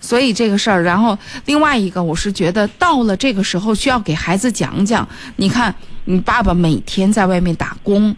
[0.03, 5.07] 所以这个事儿，然后另外一个，我是觉得到了这个时候，需要给孩子讲讲。
[5.37, 5.73] 你看，
[6.03, 8.13] 你爸爸每天在外面打工，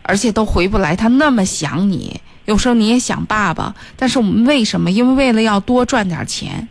[0.00, 3.74] 而且都回不来，他那么想你，有时候你也想爸爸。
[3.94, 4.90] 但是我们为什么？
[4.90, 6.66] 因为为了要多赚点钱。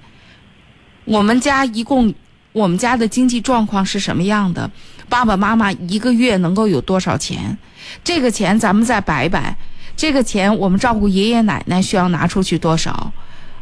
[1.06, 2.12] 我们家一共，
[2.52, 4.70] 我们家的经济状况是什么样的？
[5.08, 7.56] 爸爸妈妈一个月能够有多少钱？
[8.04, 9.56] 这个钱咱们再摆摆，
[9.96, 13.14] 这个钱我们照顾爷爷奶奶需要拿出去多少？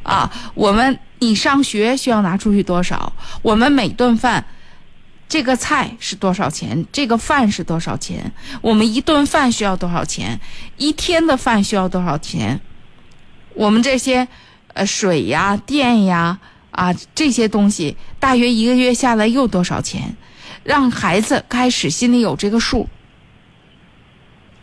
[0.05, 3.11] 啊，我们你上学需要拿出去多少？
[3.41, 4.45] 我们每顿饭，
[5.27, 6.85] 这个菜是多少钱？
[6.91, 8.31] 这个饭是多少钱？
[8.61, 10.39] 我们一顿饭需要多少钱？
[10.77, 12.61] 一天的饭需要多少钱？
[13.55, 14.27] 我们这些，
[14.73, 16.37] 呃，水呀、电呀，
[16.69, 20.15] 啊，这些东西，大约一个月下来又多少钱？
[20.63, 22.87] 让孩子开始心里有这个数。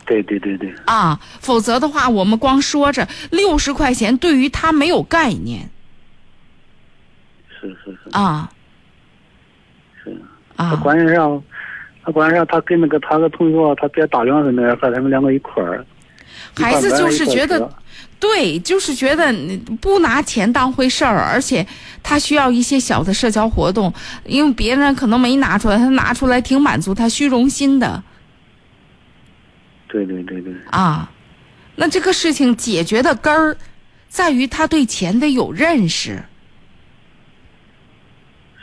[0.04, 0.72] 对对对对。
[0.86, 5.68] 啊，否则的话，我们光说着六十块钱，对于他没有概念。
[7.48, 8.10] 是是是。
[8.10, 8.50] 啊。
[10.02, 10.10] 是。
[10.56, 10.70] 啊。
[10.70, 11.42] 他关键上，
[12.04, 15.84] 他关键上，他跟那个他的同学，他别大两岁那和他们两个一块儿。
[16.54, 17.70] 孩子就是觉得，
[18.18, 19.32] 对，就是觉得
[19.80, 21.66] 不拿钱当回事儿，而且
[22.02, 23.92] 他需要一些小的社交活动，
[24.26, 28.02] 因为别人可能没拿出来，他拿出来挺满足他虚荣心的。
[29.92, 30.54] 对对对对。
[30.70, 31.12] 啊，
[31.76, 33.56] 那这个事情解决的根儿，
[34.08, 36.24] 在于他对钱得有认识。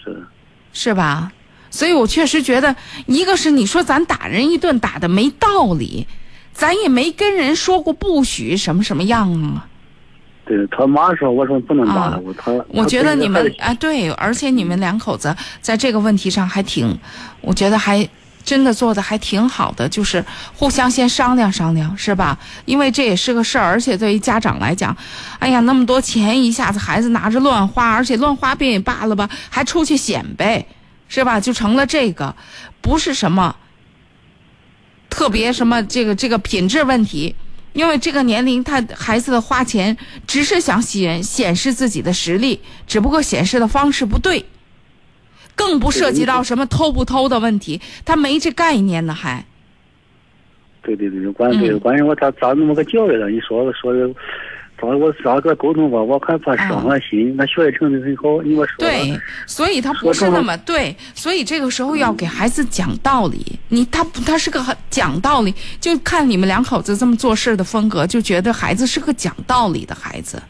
[0.03, 0.25] 是。
[0.73, 1.31] 是吧？
[1.69, 2.75] 所以我确实觉得，
[3.05, 6.07] 一个是你说咱打人一顿打的没道理，
[6.51, 9.67] 咱也没跟人说过不许什么什么样啊。
[10.45, 12.51] 对他妈说，我说不能打他，我他。
[12.69, 16.97] 我觉得你们啊，对，而且你们两口子在这个问题上还挺，
[17.41, 18.09] 我觉得还。
[18.49, 22.35] 真的做的还挺好的，就是互相先商量商量，是吧？
[22.65, 24.95] 因为这也是个事儿，而且对于家长来讲，
[25.37, 30.65] 哎呀，那么多钱一下子孩子拿着乱花，而且乱花便也罢了吧，还出去显摆，
[31.07, 31.39] 是吧？
[31.39, 32.35] 就成了这个，
[32.81, 33.55] 不是什么
[35.11, 37.35] 特别什么这个这个品质问题。
[37.73, 39.95] 因为这个年龄，他孩子的花钱
[40.25, 44.43] 只是想显显示自己的实力，只不过显示的方式不对，
[45.59, 49.43] 更不涉及到什么偷不偷的问题，他没这概念呢，还。
[50.81, 53.29] 对对对，关对嗯关键我咋咋那么个教育了？
[53.29, 54.09] 你说说的，
[54.79, 56.01] 找我咋个沟通吧？
[56.01, 63.59] 我看他伤了心，他学习成绩很好，你给我说啊对，所以他不是那么对，所以这个时候要给孩子讲道理。
[63.67, 70.41] 你他不他是个很讲道理，就看你们两口子这么做事的风格，就觉得孩子是个讲道理的孩子。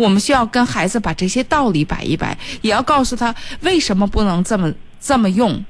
[0.00, 5.62] 我们需要跟孩子把这些道理摆一摆，也要告诉他为什么不能这么这么用。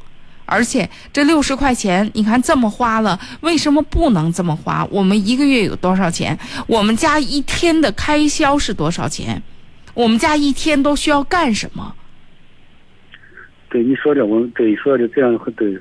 [0.47, 4.85] 而且这六十块钱，你看这么花了，为什么不能这么花？
[4.91, 6.37] 我们一个月有多少钱？
[6.67, 9.43] 我们家一天的开销是多少钱？
[9.95, 11.95] 我们家一天都需要干什么？
[13.69, 15.73] 对你说的，我对说的这样会对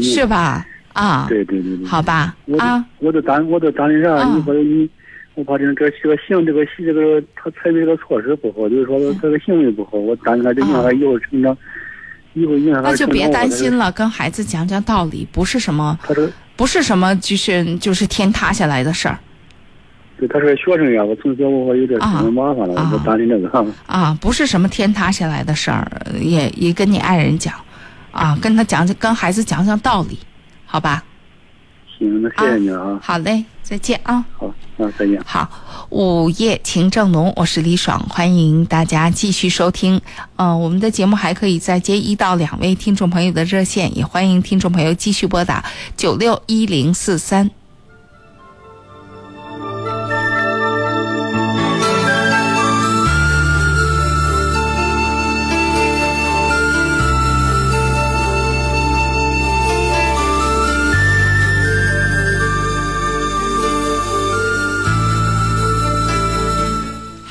[0.00, 0.26] 是？
[0.26, 0.66] 吧？
[0.92, 1.86] 啊，对对对对。
[1.86, 4.24] 好吧，我啊，我都当我都担心啥？
[4.24, 4.88] 你说你，
[5.36, 11.56] 我怕这这这个行这个这个他采取这个措施不好，就是说他这个行为不好，我担心他这影响他以后成长，
[12.32, 15.98] 以后影响他那就别担心了，跟孩子讲讲道理，不是什么，
[16.56, 19.18] 不是什么，就是就是天塌下来的事儿
[20.18, 23.66] 对，他是个学生呀，我从小我有点挺麻烦了，我担心这个。
[23.86, 25.86] 啊，不是什么天塌下来的事儿，
[26.18, 27.52] 也也跟你爱人讲，
[28.10, 30.18] 啊，跟他讲讲，跟孩子讲讲道理，
[30.64, 31.04] 好吧？
[31.98, 32.98] 行，那谢谢你啊。
[33.02, 34.24] 好嘞，再见啊。
[34.36, 35.20] 好，那再见。
[35.24, 35.48] 好，
[35.90, 40.00] 午夜情正浓，我是李爽，欢迎大家继续收听。
[40.36, 45.64] 呃，我们的节目还可以再接一到两位听众朋友的热线，也欢迎听众朋友继续拨打
[45.96, 47.50] 九六一零四三。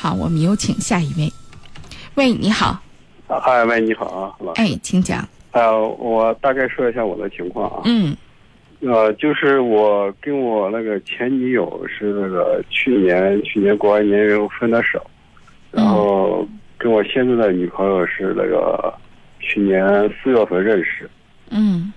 [0.06, 1.28] 好，我们有请下一位。
[2.14, 2.80] 喂，你好，
[3.26, 4.62] 嗨，喂，你好啊，老师。
[4.62, 5.28] 哎，请讲。
[5.50, 7.82] 呃，我大概说一下我的情况啊。
[7.86, 8.16] 嗯
[8.82, 15.04] 呃，就是我跟我那个前女友是那个去年去年过完年以后分的手，
[15.72, 16.46] 然后
[16.78, 18.94] 跟我现在的女朋友是那个
[19.40, 19.84] 去年
[20.22, 21.10] 四月份认识，
[21.50, 21.92] 嗯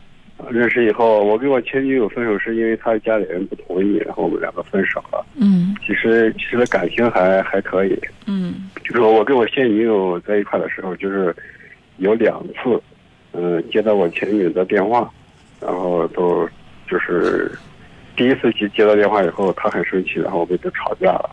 [0.50, 5.26] 认识以后，我跟我前女友分手是因为她家里人不同意，然后我们两个分手了。
[5.36, 11.36] 嗯其实其实感情还还可以，嗯就是说我跟我现女友在一块的时候，就是
[11.98, 12.82] 有两次，
[13.34, 15.10] 嗯、接到我前女友的电话，
[15.60, 16.48] 然后都
[16.90, 17.52] 就是
[18.16, 21.30] 第一次接接到电话以后，她很生气，然后我们就吵架了。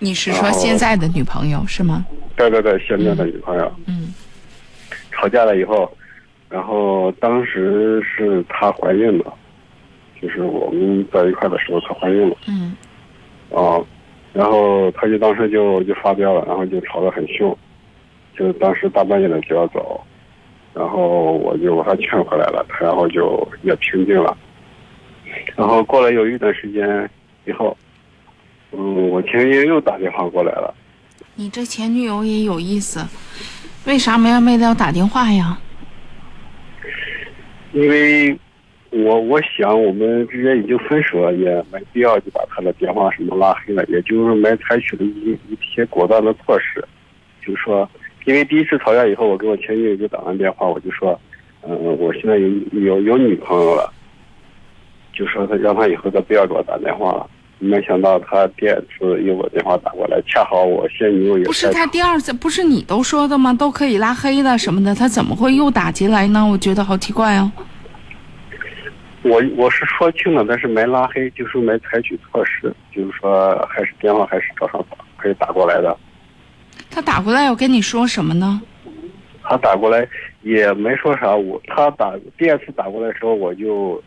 [0.00, 2.04] 你是说现在的女朋友是吗？
[2.36, 3.72] 对对对，现在的女朋友。
[3.86, 4.12] 嗯。
[5.12, 5.90] 吵架了以后，
[6.54, 9.34] 然后当时是她怀孕了，
[10.22, 12.36] 就是我们在一块的时候她怀孕了。
[12.46, 12.76] 嗯
[13.52, 13.82] 啊，
[14.32, 17.58] 然后她就当时就就发飙了，然后就吵得很凶，
[18.38, 20.00] 就当时大半夜的就要走，
[20.72, 24.36] 然后我就把她劝回来了，她然后就也平静了。
[25.56, 27.10] 然后过了有一段时间
[27.46, 27.76] 以后，
[28.70, 30.72] 嗯，我前女友又打电话过来了，
[31.34, 33.04] 你这前女友也有意思，
[33.86, 35.58] 为啥没完没了打电话呀？
[37.74, 38.38] 因为
[38.90, 46.80] 我我想我们之间已经分手了，也没必要就把他的电话什么拉黑了，也就是没采取了一一些果断的措施，
[47.44, 47.90] 就是说，
[48.26, 51.20] 因为第一次吵架以后，我跟我前女友就打完电话，我就说，
[51.62, 52.48] 嗯、我现在有
[52.80, 53.92] 有有女朋友了，
[55.12, 57.28] 就说他让他以后再不要给我打电话了。
[57.58, 63.54] 没想到他第二次又把电话打过来，恰好我现女友也不是他第二次，不是你都说的吗？
[63.54, 66.46] 都可以拉黑的什么的，他怎么会又打进来呢？
[66.46, 67.50] 我觉得好奇怪哦。
[69.22, 75.96] 我我是说清了，但是没拉黑，就是没采取措施，就是说还是电话还是照常打，可以打过来的。
[76.90, 78.60] 他打过来要跟你说什么呢？
[79.42, 80.06] 他打过来
[80.42, 84.02] 也没说啥，我他打第二次打过来的时候，我就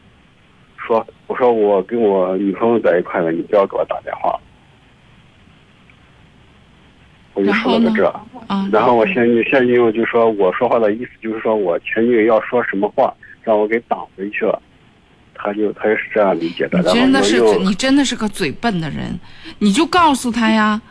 [0.88, 4.40] 说我说我跟我女朋友在一块呢，你不要给我打电话。
[7.34, 8.08] 我就说了个这，
[8.48, 14.60] 啊，然后我现女现女友就说我说话的意思就是说我前女友要说什么话，让我给挡回去了。
[15.36, 19.20] 他就他也是这样理解的，真的是你真的是个嘴笨的人，
[19.60, 20.82] 你就告诉他呀，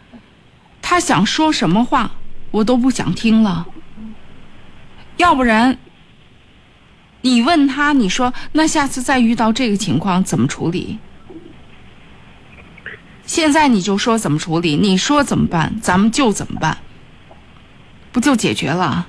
[0.80, 2.12] 他想说什么话，
[2.52, 3.66] 我都不想听了。
[5.16, 5.76] 要不然，
[7.26, 10.98] 你问他，你说那下次再遇到这个情况怎么处理？
[13.24, 16.78] 现在你就说怎么处理，你说怎么办，咱们就怎么办，
[18.12, 19.08] 不就解决了？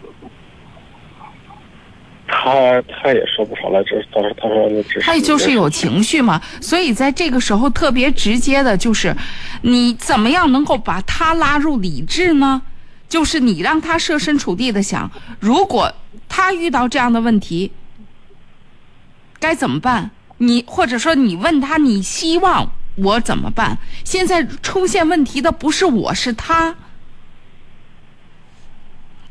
[2.25, 9.15] 他他他也说不上来，这他说他说他也就是有情绪嘛，所以在这个时候特别直接的就是，
[9.61, 12.63] 你怎么样能够把他拉入理智呢？
[13.07, 15.93] 就是你让他设身处地的想，如果
[16.27, 17.71] 他遇到这样的问题，
[19.39, 20.11] 该怎么办？
[20.37, 23.77] 你或者说你问他，你希望我怎么办？
[24.03, 26.75] 现在出现问题的不是我，是他。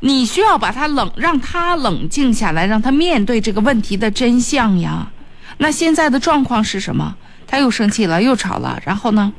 [0.01, 5.11] 你需要把他冷，让他冷静下来，让他面对这个问题的真相呀。
[5.59, 7.17] 那现在的状况是什么？
[7.47, 9.33] 他又生气了，又吵了，然后呢？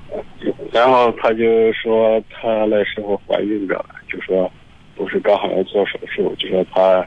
[0.72, 4.52] 然后他就说他那时候怀孕着，就说
[4.95, 7.06] 不是刚好要做手术，就说他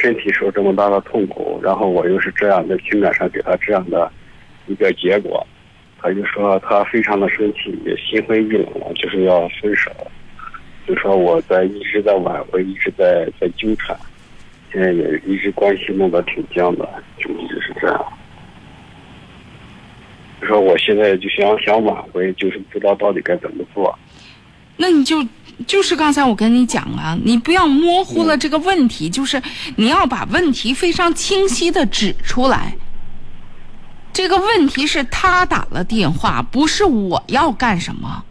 [0.00, 4.08] 身体受这么大的痛苦，然后我又是这样的情感上给他这样的
[4.68, 5.44] 一个结果，
[6.00, 9.90] 他就说他非常的生气，也心灰意冷了，就是要分手，
[10.86, 13.96] 就说我在一直在挽回，一直在在纠缠，
[14.72, 16.88] 现在也一直关系弄得挺僵的，
[17.18, 18.06] 就一直是这样。
[20.40, 23.98] 就说我现在就想想挽回，就是不知道到底该怎么做。
[24.76, 25.16] 那你就
[25.66, 29.42] 就是刚才我跟你讲了，你不要模糊了这个问题，就是
[29.76, 32.76] 你要把问题非常清晰的指出来。
[34.12, 38.24] 这个问题是他打了电话，不是我要干什么。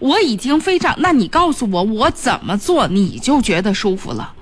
[0.00, 4.32] 我已经非常，那你告诉我我怎么做，你就觉得舒服了。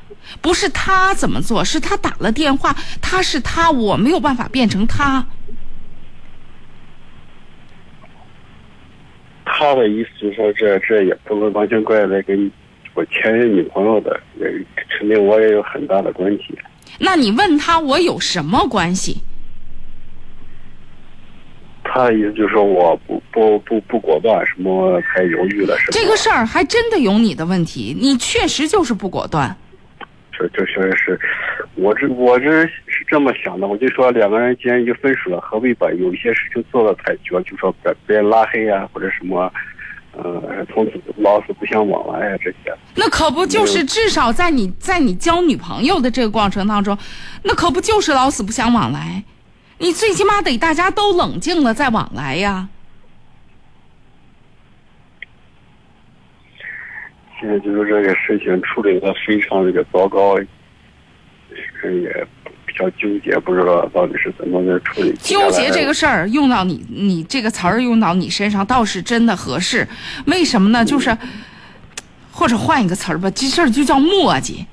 [0.41, 5.25] 不是他怎么做，是他打了电话，他是他，我没有办法变成他。
[9.47, 12.35] 他的意思就是说这这也不能完全怪那个
[12.95, 14.47] 我前任女朋友的，也
[14.99, 16.59] 肯定我也有很大的关系。
[16.99, 19.23] 那你问他我有什么关系？
[21.89, 29.57] 他的意思就是说我不不不不果断，什么太犹豫了，什么这个事儿还真的有你的问题，你确实就是不果断。
[30.33, 31.19] 这这确实是，
[31.77, 39.53] 我这我这是这么想的，我就说两个人既然已经分手了，何必把有一些事情做到太绝，就说把别人拉黑啊，或者什么，
[40.13, 42.75] 呃，从此老死不相往来啊这些。
[42.95, 46.97] 那可不就是至少在你在你交女朋友的这个过程当中，
[47.43, 49.23] 那可不就是老死不相往来？
[49.79, 52.67] 你最起码得大家都冷静了再往来呀。
[57.39, 60.39] 现在就是这个事情处理的非常这个糟糕，
[61.85, 62.27] 也
[62.67, 65.13] 比较纠结，不知道到底是怎么个处理。
[65.21, 69.87] 纠结这个事儿用到你你这个词儿用到你身上倒是真的合适，
[70.27, 70.85] 为什么呢？
[70.85, 71.17] 就是
[72.33, 74.67] 或者换一个词儿吧，这事儿就叫磨叽。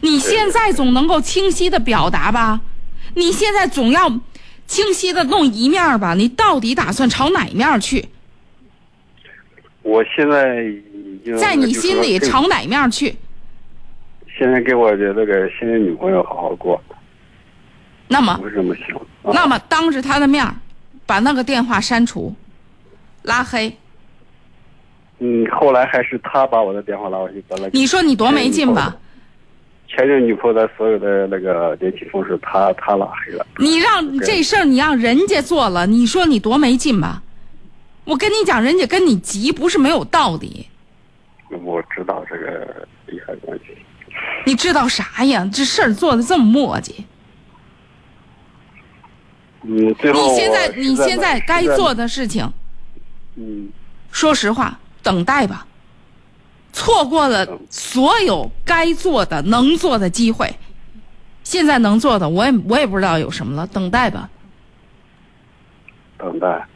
[0.00, 2.60] 你现在总能够清晰的表达吧？
[3.14, 4.08] 你现在总要
[4.66, 6.14] 清晰的弄一面儿吧？
[6.14, 8.08] 你到底打算朝哪一面儿去？
[9.82, 13.16] 我现在已经在你心里朝哪面儿去？
[14.36, 16.80] 现在给我的那个现任女朋友好好过，
[18.08, 18.96] 那么我是这么想。
[18.96, 20.54] 啊那么当着他的面儿，
[21.06, 22.34] 把那个电话删除、
[23.22, 23.72] 拉黑。
[25.18, 28.96] 嗯，后来还是他把我的电话拉过去，把那个你说你多没劲吧？
[29.86, 33.46] 前任女朋友的所有的那个联系方式，他他拉黑了。
[33.58, 37.22] 你让这事儿你让人家做了，你说你多没劲吧？
[38.04, 40.66] 我跟你讲，人家跟你急不是没有道理。
[41.62, 43.76] 我知道这个利害关系。
[44.44, 45.48] 你知道啥呀？
[45.52, 46.92] 这事儿做的这么磨叽，
[49.62, 52.52] 嗯，最后你现在你现在该做的，的事情，
[53.36, 53.68] 嗯，
[54.10, 55.66] 说实话，等待吧。
[56.72, 60.58] 错过了所有该做的、能做的机会，
[61.44, 64.30] 现在能做的，我也我也不知道有什么了，等待吧，
[66.16, 66.66] 等待。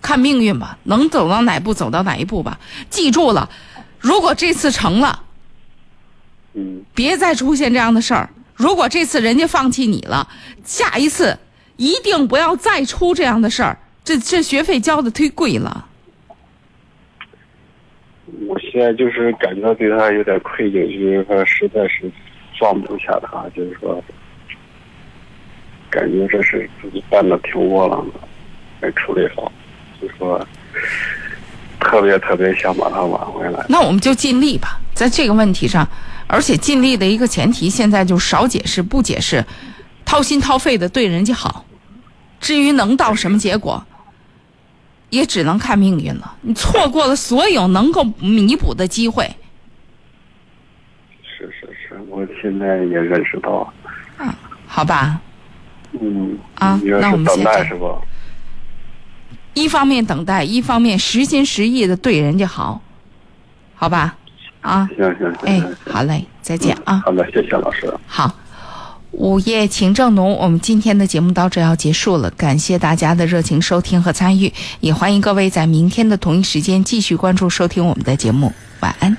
[0.00, 2.58] 看命运吧，能走到哪步走到哪一步吧。
[2.88, 3.50] 记住了，
[3.98, 5.24] 如果这次成了，
[6.58, 8.28] 嗯，别再出现这样的事儿。
[8.56, 10.26] 如果这次人家放弃你了，
[10.64, 11.38] 下一次
[11.76, 13.78] 一定不要再出这样的事儿。
[14.04, 15.86] 这这学费交的忒贵了。
[18.46, 22.10] 我现在就是感觉对他有点愧疚，就是说实在是
[22.58, 24.02] 放不下他，就是说，
[25.88, 28.20] 感觉这事自己办的挺窝囊的，
[28.80, 29.52] 没处理好，
[30.00, 30.44] 就说
[31.78, 33.64] 特别特别想把他挽回来。
[33.68, 35.86] 那我们就尽力吧，在这个问题上，
[36.28, 39.44] 而且尽力的一个前提，现在就少解释，不解释，
[40.04, 41.64] 掏心掏肺的对人家好。
[42.38, 43.84] 至于能到什么结果，
[45.10, 46.36] 也只能看命运了。
[46.42, 49.24] 你错过了所有能够弥补的机会。
[51.22, 53.72] 是是是，我现在也认识到，
[54.18, 54.28] 嗯
[54.66, 55.20] 好吧，
[55.98, 57.46] 嗯，啊那我们先？
[59.54, 62.80] 一方面等待，一方面实心实意的对人家好，
[63.74, 64.16] 好吧？
[64.60, 64.88] 啊。
[64.96, 67.02] 行行行，哎，好嘞，再见啊。
[67.04, 67.92] 好的，谢谢老师。
[68.06, 68.34] 好，
[69.12, 78.52] 午夜情正浓，我们今天的节目到这要结束了，感谢大家的热情收听和参与，也欢迎各位在明天的同一时间继续关注收听我们的节目。
[78.80, 79.16] 晚安。